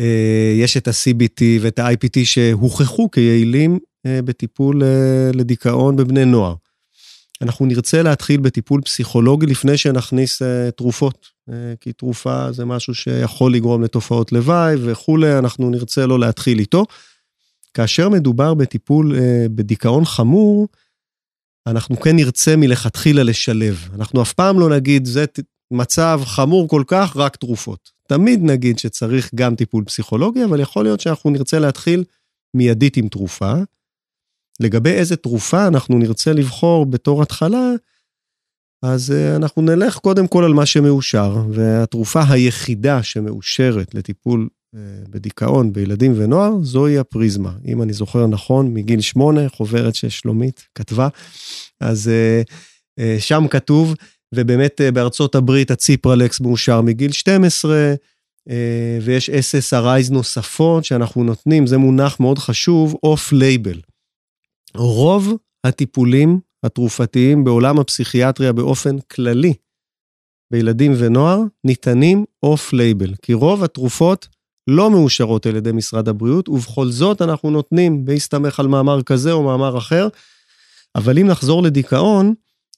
[0.00, 6.54] אה, יש את ה-CBT ואת ה-IPT שהוכחו כיעילים אה, בטיפול אה, לדיכאון בבני נוער.
[7.42, 10.42] אנחנו נרצה להתחיל בטיפול פסיכולוגי לפני שנכניס
[10.76, 11.26] תרופות,
[11.80, 16.84] כי תרופה זה משהו שיכול לגרום לתופעות לוואי וכולי, אנחנו נרצה לא להתחיל איתו.
[17.76, 19.16] כאשר מדובר בטיפול
[19.54, 20.68] בדיכאון חמור,
[21.66, 23.88] אנחנו כן נרצה מלכתחילה לשלב.
[23.94, 25.24] אנחנו אף פעם לא נגיד, זה
[25.70, 27.90] מצב חמור כל כך, רק תרופות.
[28.08, 32.04] תמיד נגיד שצריך גם טיפול פסיכולוגי, אבל יכול להיות שאנחנו נרצה להתחיל
[32.54, 33.52] מיידית עם תרופה.
[34.60, 37.72] לגבי איזה תרופה אנחנו נרצה לבחור בתור התחלה,
[38.82, 44.55] אז אה, אנחנו נלך קודם כל על מה שמאושר, והתרופה היחידה שמאושרת לטיפול אה,
[45.10, 47.52] בדיכאון בילדים ונוער, זוהי הפריזמה.
[47.66, 51.08] אם אני זוכר נכון, מגיל שמונה, חוברת ששלומית כתבה,
[51.80, 52.10] אז
[52.98, 53.94] אה, שם כתוב
[54.34, 57.94] ובאמת בארצות הברית הציפרלקס מאושר מגיל 12,
[59.02, 63.80] ויש SSRIs נוספות שאנחנו נותנים, זה מונח מאוד חשוב, off label.
[64.74, 69.54] רוב הטיפולים התרופתיים בעולם הפסיכיאטריה באופן כללי,
[70.52, 74.28] בילדים ונוער, ניתנים off label, כי רוב התרופות
[74.68, 79.42] לא מאושרות על ידי משרד הבריאות, ובכל זאת אנחנו נותנים בהסתמך על מאמר כזה או
[79.42, 80.08] מאמר אחר.
[80.94, 82.34] אבל אם נחזור לדיכאון,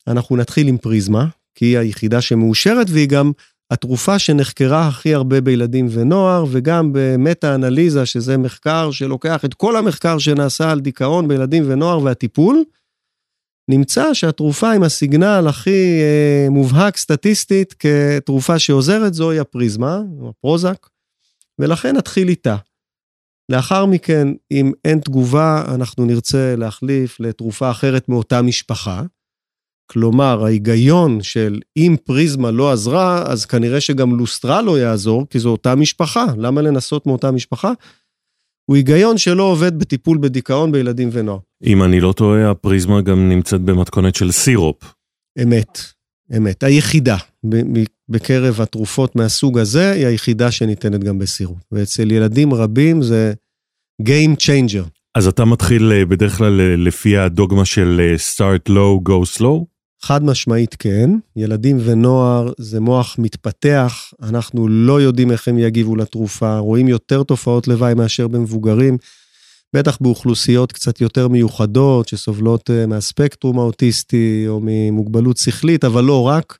[0.07, 3.33] אנחנו נתחיל עם פריזמה, כי היא היחידה שמאושרת והיא גם
[3.70, 10.70] התרופה שנחקרה הכי הרבה בילדים ונוער, וגם במטה-אנליזה, שזה מחקר שלוקח את כל המחקר שנעשה
[10.70, 12.64] על דיכאון בילדים ונוער והטיפול,
[13.70, 20.87] נמצא שהתרופה עם הסיגנל הכי אה, מובהק סטטיסטית כתרופה שעוזרת זוהי הפריזמה, הפרוזק,
[21.59, 22.57] ולכן נתחיל איתה.
[23.49, 29.03] לאחר מכן, אם אין תגובה, אנחנו נרצה להחליף לתרופה אחרת מאותה משפחה.
[29.90, 35.49] כלומר, ההיגיון של אם פריזמה לא עזרה, אז כנראה שגם לוסטרה לא יעזור, כי זו
[35.49, 36.25] אותה משפחה.
[36.37, 37.73] למה לנסות מאותה משפחה?
[38.64, 41.38] הוא היגיון שלא עובד בטיפול בדיכאון בילדים ונוער.
[41.64, 44.94] אם אני לא טועה, הפריזמה גם נמצאת במתכונת של סירופ.
[45.42, 45.79] אמת,
[46.37, 46.62] אמת.
[46.62, 47.16] היחידה
[48.09, 51.59] בקרב התרופות מהסוג הזה, היא היחידה שניתנת גם בסירופ.
[51.73, 53.33] ואצל ילדים רבים זה
[54.03, 54.88] Game Changer.
[55.14, 59.64] אז אתה מתחיל אה, בדרך כלל אה, לפי הדוגמה של אה, start low, go slow?
[60.03, 66.59] חד משמעית כן, ילדים ונוער זה מוח מתפתח, אנחנו לא יודעים איך הם יגיבו לתרופה,
[66.59, 68.99] רואים יותר תופעות לוואי מאשר במבוגרים,
[69.77, 76.59] בטח באוכלוסיות קצת יותר מיוחדות שסובלות מהספקטרום האוטיסטי או ממוגבלות שכלית, אבל לא רק.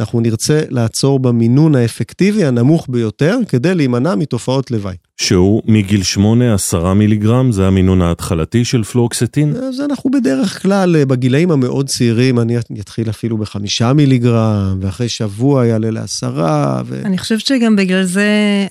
[0.00, 4.96] אנחנו נרצה לעצור במינון האפקטיבי הנמוך ביותר כדי להימנע מתופעות לוואי.
[5.20, 9.56] שהוא מגיל 8, 10 מיליגרם, זה המינון ההתחלתי של פלואוקסטין?
[9.56, 15.90] אז אנחנו בדרך כלל, בגילאים המאוד צעירים, אני אתחיל אפילו בחמישה מיליגרם, ואחרי שבוע יעלה
[15.90, 16.82] לעשרה.
[16.86, 17.02] ו...
[17.04, 18.26] אני חושבת שגם בגלל זה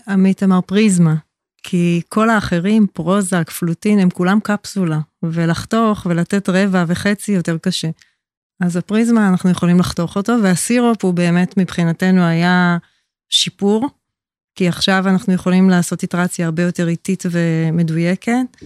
[0.08, 1.16] עמית אמר פריזמה.
[1.64, 7.90] כי כל האחרים, פרוזק, פלוטין, הם כולם קפסולה, ולחתוך ולתת רבע וחצי יותר קשה.
[8.60, 12.78] אז הפריזמה, אנחנו יכולים לחתוך אותו, והסירופ הוא באמת מבחינתנו היה
[13.30, 13.90] שיפור,
[14.56, 18.58] כי עכשיו אנחנו יכולים לעשות איטרציה הרבה יותר איטית ומדויקת,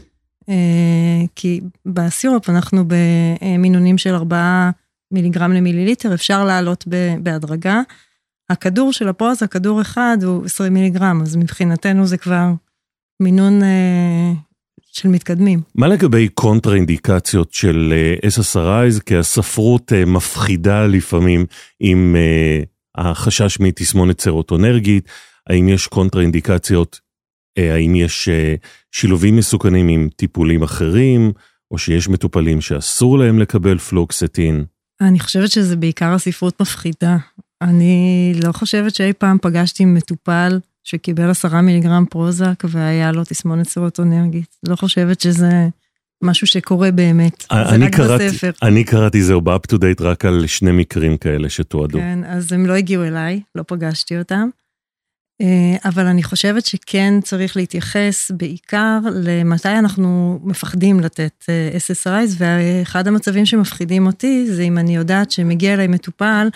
[0.49, 4.69] אה, כי בסירופ אנחנו במינונים של 4
[5.11, 6.85] מיליגרם למיליליטר, אפשר לעלות
[7.23, 7.81] בהדרגה.
[8.49, 12.51] הכדור של הפרוזה, כדור אחד הוא 20 מיליגרם, אז מבחינתנו זה כבר
[13.19, 14.33] מינון אה,
[14.91, 15.61] של מתקדמים.
[15.75, 19.03] מה לגבי קונטרה אינדיקציות של uh, SSRIs?
[19.05, 21.45] כי הספרות uh, מפחידה לפעמים
[21.79, 22.65] עם uh,
[23.01, 25.09] החשש מתסמונת סרוטונרגית,
[25.49, 26.99] האם יש קונטרה אינדיקציות,
[27.59, 28.29] uh, האם יש
[28.91, 31.31] שילובים מסוכנים עם טיפולים אחרים,
[31.71, 34.65] או שיש מטופלים שאסור להם לקבל פלוקסטין?
[35.01, 37.17] אני חושבת שזה בעיקר הספרות מפחידה.
[37.61, 44.55] אני לא חושבת שאי פעם פגשתי מטופל שקיבל עשרה מיליגרם פרוזק והיה לו תסמונת סרוטונרגית.
[44.63, 45.67] לא חושבת שזה
[46.23, 48.51] משהו שקורה באמת, זה רק קראתי, בספר.
[48.61, 51.99] אני קראתי זהו ב-up to date רק על שני מקרים כאלה שתועדו.
[51.99, 54.49] כן, אז הם לא הגיעו אליי, לא פגשתי אותם.
[55.41, 63.07] אה, אבל אני חושבת שכן צריך להתייחס בעיקר למתי אנחנו מפחדים לתת אה, SSRIs, ואחד
[63.07, 66.47] המצבים שמפחידים אותי זה אם אני יודעת שמגיע אליי מטופל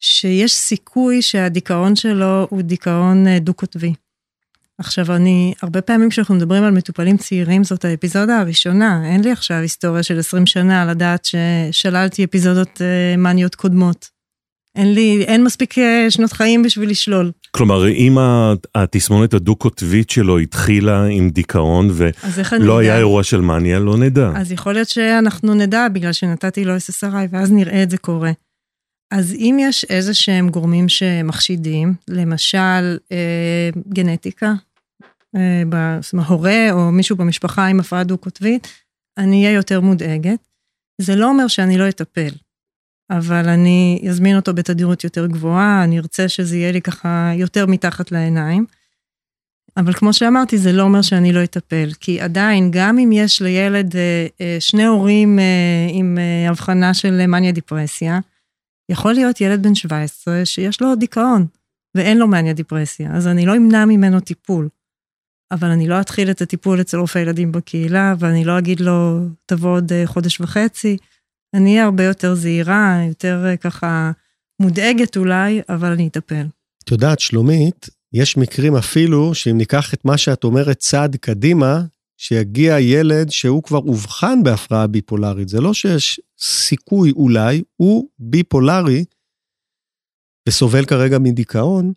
[0.00, 3.92] שיש סיכוי שהדיכאון שלו הוא דיכאון אה, דו-קוטבי.
[4.78, 9.02] עכשיו, אני, הרבה פעמים כשאנחנו מדברים על מטופלים צעירים, זאת האפיזודה הראשונה.
[9.04, 14.16] אין לי עכשיו היסטוריה של 20 שנה לדעת ששללתי אפיזודות אה, מניות קודמות.
[14.76, 17.30] אין לי, אין מספיק אה, שנות חיים בשביל לשלול.
[17.50, 18.16] כלומר, אם
[18.74, 24.30] התסמונת הדו-קוטבית שלו התחילה עם דיכאון ולא היה אירוע של מניה, לא נדע.
[24.34, 28.30] אז יכול להיות שאנחנו נדע בגלל שנתתי לו SSRI, ואז נראה את זה קורה.
[29.10, 34.52] אז אם יש איזה שהם גורמים שמחשידים, למשל אה, גנטיקה,
[35.36, 35.62] אה,
[36.00, 38.68] זאת אומרת, הורה או מישהו במשפחה עם הפרעה דו-קוטבית,
[39.18, 40.38] אני אהיה יותר מודאגת.
[41.00, 42.30] זה לא אומר שאני לא אטפל,
[43.10, 48.12] אבל אני אזמין אותו בתדירות יותר גבוהה, אני ארצה שזה יהיה לי ככה יותר מתחת
[48.12, 48.66] לעיניים.
[49.76, 53.96] אבל כמו שאמרתי, זה לא אומר שאני לא אטפל, כי עדיין, גם אם יש לילד
[53.96, 55.38] אה, אה, שני הורים
[55.92, 58.20] עם הבחנה של מניה דיפרסיה,
[58.88, 61.46] יכול להיות ילד בן 17 שיש לו דיכאון
[61.94, 64.68] ואין לו מניה דיפרסיה, אז אני לא אמנע ממנו טיפול.
[65.50, 69.70] אבל אני לא אתחיל את הטיפול אצל רופא ילדים בקהילה, ואני לא אגיד לו, תבוא
[69.70, 70.96] עוד אה, חודש וחצי.
[71.54, 74.10] אני אהיה הרבה יותר זהירה, יותר אה, ככה
[74.62, 76.46] מודאגת אולי, אבל אני אטפל.
[76.84, 81.80] את יודעת, שלומית, יש מקרים אפילו שאם ניקח את מה שאת אומרת צעד קדימה,
[82.16, 85.48] שיגיע ילד שהוא כבר אובחן בהפרעה ביפולרית.
[85.48, 89.04] זה לא שיש סיכוי אולי, הוא ביפולרי,
[90.48, 91.92] וסובל כרגע מדיכאון,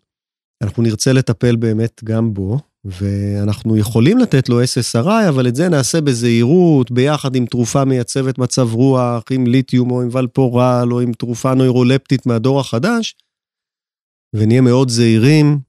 [0.62, 6.00] אנחנו נרצה לטפל באמת גם בו, ואנחנו יכולים לתת לו SSRI, אבל את זה נעשה
[6.00, 11.54] בזהירות, ביחד עם תרופה מייצבת מצב רוח, עם ליתיום או עם ולפורל, או עם תרופה
[11.54, 13.16] נוירולפטית מהדור החדש,
[14.36, 15.60] ונהיה מאוד זהירים,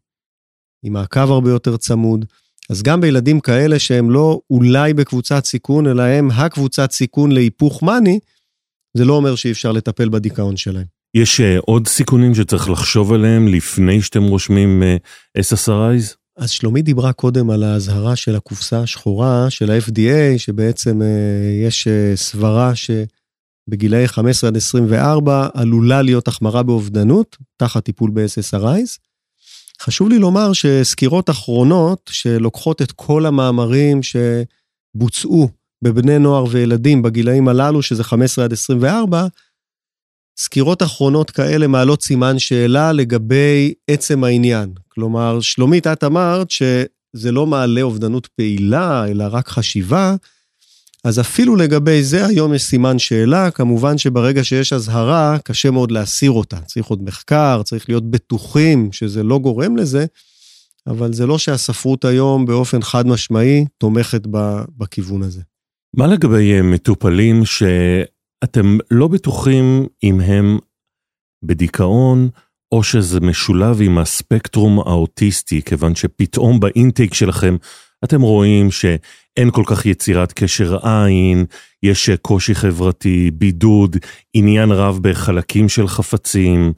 [0.84, 2.26] עם מעקב הרבה יותר צמוד.
[2.70, 8.20] אז גם בילדים כאלה שהם לא אולי בקבוצת סיכון, אלא הם הקבוצת סיכון להיפוך מאני,
[8.98, 10.86] זה לא אומר שאי אפשר לטפל בדיכאון שלהם.
[11.14, 16.16] יש uh, עוד סיכונים שצריך לחשוב עליהם לפני שאתם רושמים uh, SSRIs?
[16.38, 21.06] אז שלומי דיברה קודם על האזהרה של הקופסה השחורה של ה-FDA, שבעצם uh,
[21.68, 29.11] יש uh, סברה שבגילאי 15 עד 24 עלולה להיות החמרה באובדנות, תחת טיפול ב-SSRIs.
[29.82, 35.50] חשוב לי לומר שסקירות אחרונות שלוקחות את כל המאמרים שבוצעו
[35.84, 39.28] בבני נוער וילדים בגילאים הללו, שזה 15 עד 24,
[40.38, 44.74] סקירות אחרונות כאלה מעלות סימן שאלה לגבי עצם העניין.
[44.88, 50.16] כלומר, שלומית, את אמרת שזה לא מעלה אובדנות פעילה, אלא רק חשיבה,
[51.04, 56.32] אז אפילו לגבי זה היום יש סימן שאלה, כמובן שברגע שיש אזהרה, קשה מאוד להסיר
[56.32, 56.58] אותה.
[56.58, 60.06] צריך עוד מחקר, צריך להיות בטוחים שזה לא גורם לזה,
[60.88, 64.22] אבל זה לא שהספרות היום באופן חד משמעי תומכת
[64.78, 65.42] בכיוון הזה.
[65.96, 70.60] מה לגבי אה, מטופלים שאתם לא בטוחים אם הם
[71.44, 72.30] בדיכאון,
[72.72, 77.56] או שזה משולב עם הספקטרום האוטיסטי, כיוון שפתאום באינטייק שלכם
[78.04, 81.46] אתם רואים שאין כל כך יצירת קשר עין,
[81.84, 83.98] יש קושי חברתי, בידוד,
[84.34, 86.74] עניין רב בחלקים של חפצים,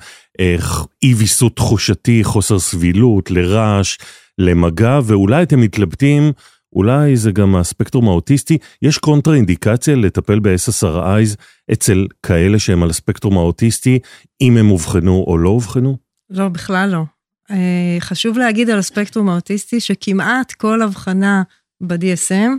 [1.03, 3.97] אי ויסות תחושתי, חוסר סבילות, לרעש,
[4.38, 6.32] למגע, ואולי אתם מתלבטים,
[6.76, 11.36] אולי זה גם הספקטרום האוטיסטי, יש קונטרה אינדיקציה לטפל ב-SSRIs
[11.71, 13.99] אצל כאלה שהם על הספקטרום האוטיסטי,
[14.41, 15.97] אם הם אובחנו או לא אובחנו?
[16.30, 17.03] לא, בכלל לא.
[17.51, 21.43] אה, חשוב להגיד על הספקטרום האוטיסטי שכמעט כל הבחנה
[21.81, 22.51] ב-DSM,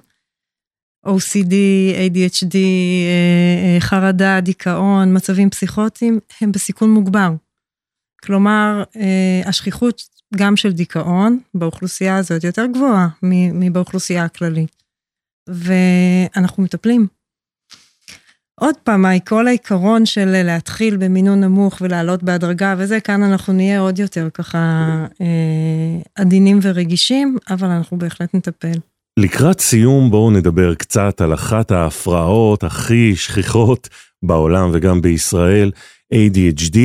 [1.07, 1.55] OCD,
[1.95, 7.31] ADHD, אה, אה, חרדה, דיכאון, מצבים פסיכוטיים, הם בסיכון מוגבר.
[8.25, 8.83] כלומר,
[9.45, 10.03] השכיחות
[10.37, 13.09] גם של דיכאון באוכלוסייה הזאת יותר גבוהה
[13.53, 14.83] מבאוכלוסייה הכללית.
[15.49, 17.07] ואנחנו מטפלים.
[18.61, 23.99] עוד פעם, כל העיקרון של להתחיל במינון נמוך ולעלות בהדרגה וזה, כאן אנחנו נהיה עוד
[23.99, 24.59] יותר ככה
[25.21, 28.79] אה, עדינים ורגישים, אבל אנחנו בהחלט נטפל.
[29.19, 33.89] לקראת סיום בואו נדבר קצת על אחת ההפרעות הכי שכיחות
[34.23, 35.71] בעולם וגם בישראל,
[36.15, 36.79] ADHD.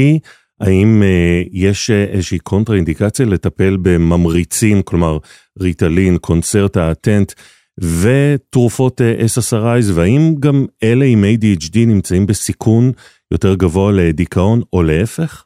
[0.61, 5.17] האם אה, יש איזושהי קונטרה אינדיקציה לטפל בממריצים, כלומר
[5.59, 7.33] ריטלין, קונצרטה, אטנט,
[7.81, 12.91] ותרופות אה, SSRIs, והאם גם אלה עם ADHD נמצאים בסיכון
[13.31, 15.45] יותר גבוה לדיכאון או להפך?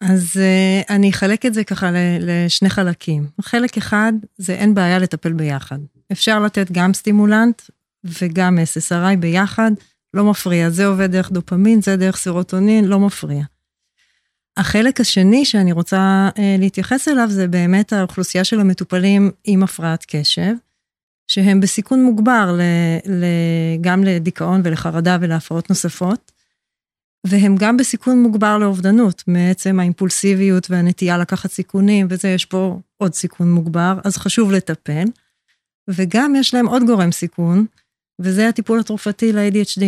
[0.00, 1.90] אז uh, אני אחלק את זה ככה
[2.20, 3.26] לשני חלקים.
[3.40, 5.78] חלק אחד זה אין בעיה לטפל ביחד.
[6.12, 7.62] אפשר לתת גם סטימולנט
[8.04, 9.70] וגם SSRI ביחד,
[10.14, 10.70] לא מפריע.
[10.70, 13.44] זה עובד דרך דופמין, זה דרך סירוטונין, לא מפריע.
[14.56, 20.54] החלק השני שאני רוצה uh, להתייחס אליו זה באמת האוכלוסייה של המטופלים עם הפרעת קשב.
[21.34, 22.60] שהם בסיכון מוגבר ל,
[23.12, 23.24] ל,
[23.80, 26.32] גם לדיכאון ולחרדה ולהפרעות נוספות,
[27.26, 33.52] והם גם בסיכון מוגבר לאובדנות, מעצם האימפולסיביות והנטייה לקחת סיכונים, וזה, יש פה עוד סיכון
[33.52, 35.04] מוגבר, אז חשוב לטפל.
[35.90, 37.66] וגם יש להם עוד גורם סיכון,
[38.20, 39.82] וזה הטיפול התרופתי ל-ADHD.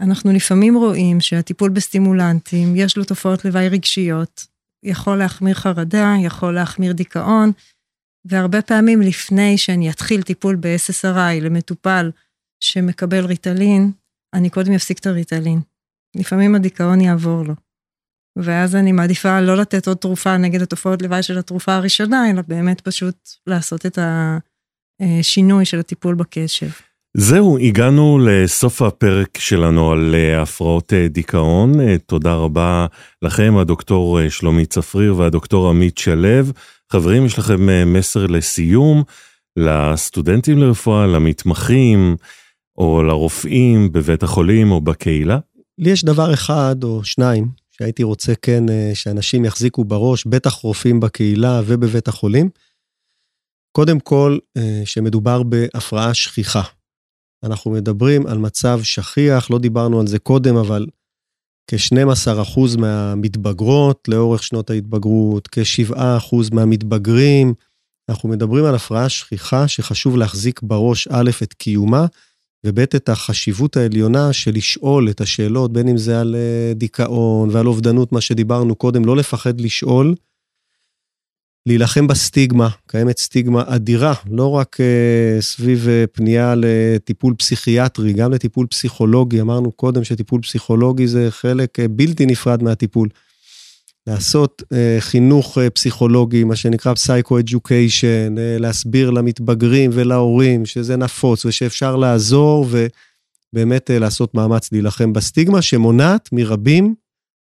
[0.00, 4.46] אנחנו לפעמים רואים שהטיפול בסטימולנטים, יש לו תופעות לוואי רגשיות,
[4.82, 7.52] יכול להחמיר חרדה, יכול להחמיר דיכאון,
[8.24, 12.10] והרבה פעמים לפני שאני אתחיל טיפול ב-SSRI למטופל
[12.60, 13.92] שמקבל ריטלין,
[14.34, 15.60] אני קודם אפסיק את הריטלין.
[16.16, 17.54] לפעמים הדיכאון יעבור לו.
[18.38, 22.80] ואז אני מעדיפה לא לתת עוד תרופה נגד התופעות לוואי של התרופה הראשונה, אלא באמת
[22.80, 23.98] פשוט לעשות את
[25.00, 26.70] השינוי של הטיפול בקשב.
[27.16, 31.80] זהו, הגענו לסוף הפרק שלנו על אה, הפרעות אה, דיכאון.
[31.80, 32.86] אה, תודה רבה
[33.22, 36.44] לכם, הדוקטור שלומי צפריר והדוקטור עמית שלו.
[36.92, 39.02] חברים, יש לכם מסר לסיום
[39.56, 42.16] לסטודנטים לרפואה, למתמחים,
[42.78, 45.38] או לרופאים בבית החולים או בקהילה?
[45.78, 51.62] לי יש דבר אחד או שניים שהייתי רוצה כן שאנשים יחזיקו בראש, בטח רופאים בקהילה
[51.66, 52.48] ובבית החולים.
[53.72, 54.38] קודם כל,
[54.84, 56.62] שמדובר בהפרעה שכיחה.
[57.44, 60.86] אנחנו מדברים על מצב שכיח, לא דיברנו על זה קודם, אבל
[61.70, 67.54] כ-12% מהמתבגרות לאורך שנות ההתבגרות, כ-7% מהמתבגרים.
[68.08, 72.06] אנחנו מדברים על הפרעה שכיחה שחשוב להחזיק בראש, א', את קיומה,
[72.66, 77.66] וב' את החשיבות העליונה של לשאול את השאלות, בין אם זה על אה, דיכאון ועל
[77.66, 80.14] אובדנות, מה שדיברנו קודם, לא לפחד לשאול.
[81.66, 88.66] להילחם בסטיגמה, קיימת סטיגמה אדירה, לא רק uh, סביב uh, פנייה לטיפול פסיכיאטרי, גם לטיפול
[88.66, 93.08] פסיכולוגי, אמרנו קודם שטיפול פסיכולוגי זה חלק uh, בלתי נפרד מהטיפול.
[94.06, 94.66] לעשות uh,
[95.00, 102.66] חינוך uh, פסיכולוגי, מה שנקרא פסייקו-אדיוקיישן, uh, להסביר למתבגרים ולהורים שזה נפוץ ושאפשר לעזור
[103.52, 106.94] ובאמת uh, לעשות מאמץ להילחם בסטיגמה שמונעת מרבים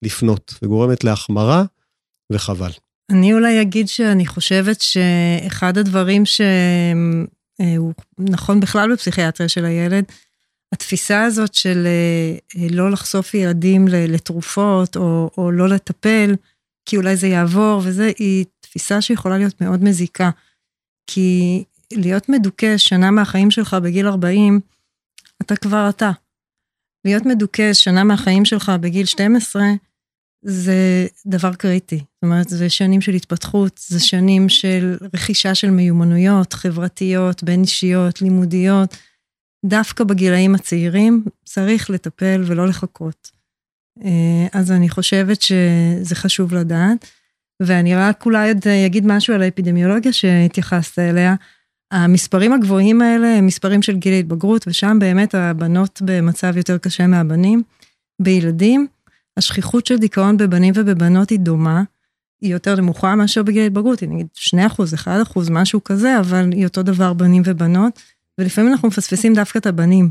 [0.03, 1.65] לפנות וגורמת להחמרה
[2.33, 2.71] וחבל.
[3.11, 10.05] אני אולי אגיד שאני חושבת שאחד הדברים שהוא נכון בכלל בפסיכיאטריה של הילד,
[10.73, 16.35] התפיסה הזאת של אה, לא לחשוף ילדים לתרופות או, או לא לטפל,
[16.87, 20.31] כי אולי זה יעבור וזה, היא תפיסה שיכולה להיות מאוד מזיקה.
[21.07, 24.61] כי להיות מדוכא שנה מהחיים שלך בגיל 40,
[25.43, 26.11] אתה כבר אתה.
[27.05, 29.63] להיות מדוכא שנה מהחיים שלך בגיל 12,
[30.49, 31.97] זה דבר קריטי.
[31.97, 38.23] זאת אומרת, זה שנים של התפתחות, זה שנים של רכישה של מיומנויות חברתיות, בין אישיות,
[38.23, 38.97] לימודיות.
[39.65, 43.31] דווקא בגילאים הצעירים צריך לטפל ולא לחכות.
[44.05, 47.07] אה, אז אני חושבת שזה חשוב לדעת.
[47.63, 51.35] ואני רק אולי עוד אגיד משהו על האפידמיולוגיה שהתייחסת אליה.
[51.91, 57.63] המספרים הגבוהים האלה הם מספרים של גיל ההתבגרות, ושם באמת הבנות במצב יותר קשה מהבנים.
[58.23, 58.87] בילדים,
[59.37, 61.83] השכיחות של דיכאון בבנים ובבנות היא דומה,
[62.41, 66.51] היא יותר נמוכה מאשר בגיל ההתבגרות, היא נגיד 2 אחוז, 1 אחוז, משהו כזה, אבל
[66.53, 68.01] היא אותו דבר בנים ובנות,
[68.39, 70.11] ולפעמים אנחנו מפספסים דווקא את הבנים.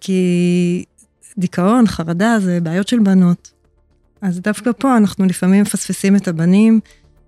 [0.00, 0.84] כי
[1.38, 3.52] דיכאון, חרדה, זה בעיות של בנות.
[4.22, 6.80] אז דווקא פה אנחנו לפעמים מפספסים את הבנים,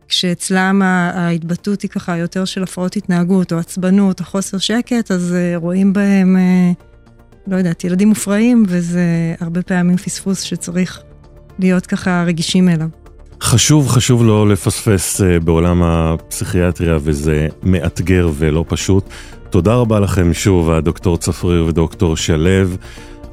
[0.09, 5.57] כשאצלם ההתבטאות היא ככה יותר של הפרעות התנהגות, או עצבנות, או חוסר שקט, אז אה,
[5.57, 6.37] רואים בהם...
[7.47, 11.01] לא יודעת, ילדים מופרעים, וזה הרבה פעמים פספוס שצריך
[11.59, 12.89] להיות ככה רגישים אליו.
[13.41, 19.05] חשוב, חשוב לא לפספס אה, בעולם הפסיכיאטריה, וזה מאתגר ולא פשוט.
[19.51, 22.67] תודה רבה לכם שוב, הדוקטור צפריר ודוקטור שלו.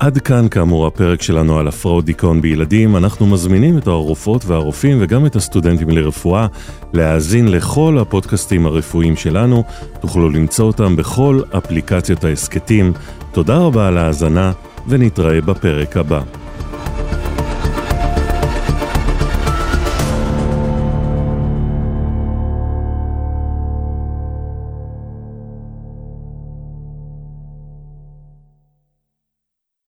[0.02, 2.98] עד כאן כאמור הפרק שלנו על הפרעות דיכאון בילדים.
[2.98, 6.48] אנחנו מזמינים את הרופאות והרופאים וגם את הסטודנטים לרפואה
[6.94, 9.64] להאזין לכל הפודקאסטים הרפואיים שלנו.
[10.00, 12.94] תוכלו למצוא אותם בכל אפליקציות ההסכתים.
[13.32, 14.52] תודה רבה על ההאזנה
[14.88, 16.22] ונתראה בפרק הבא.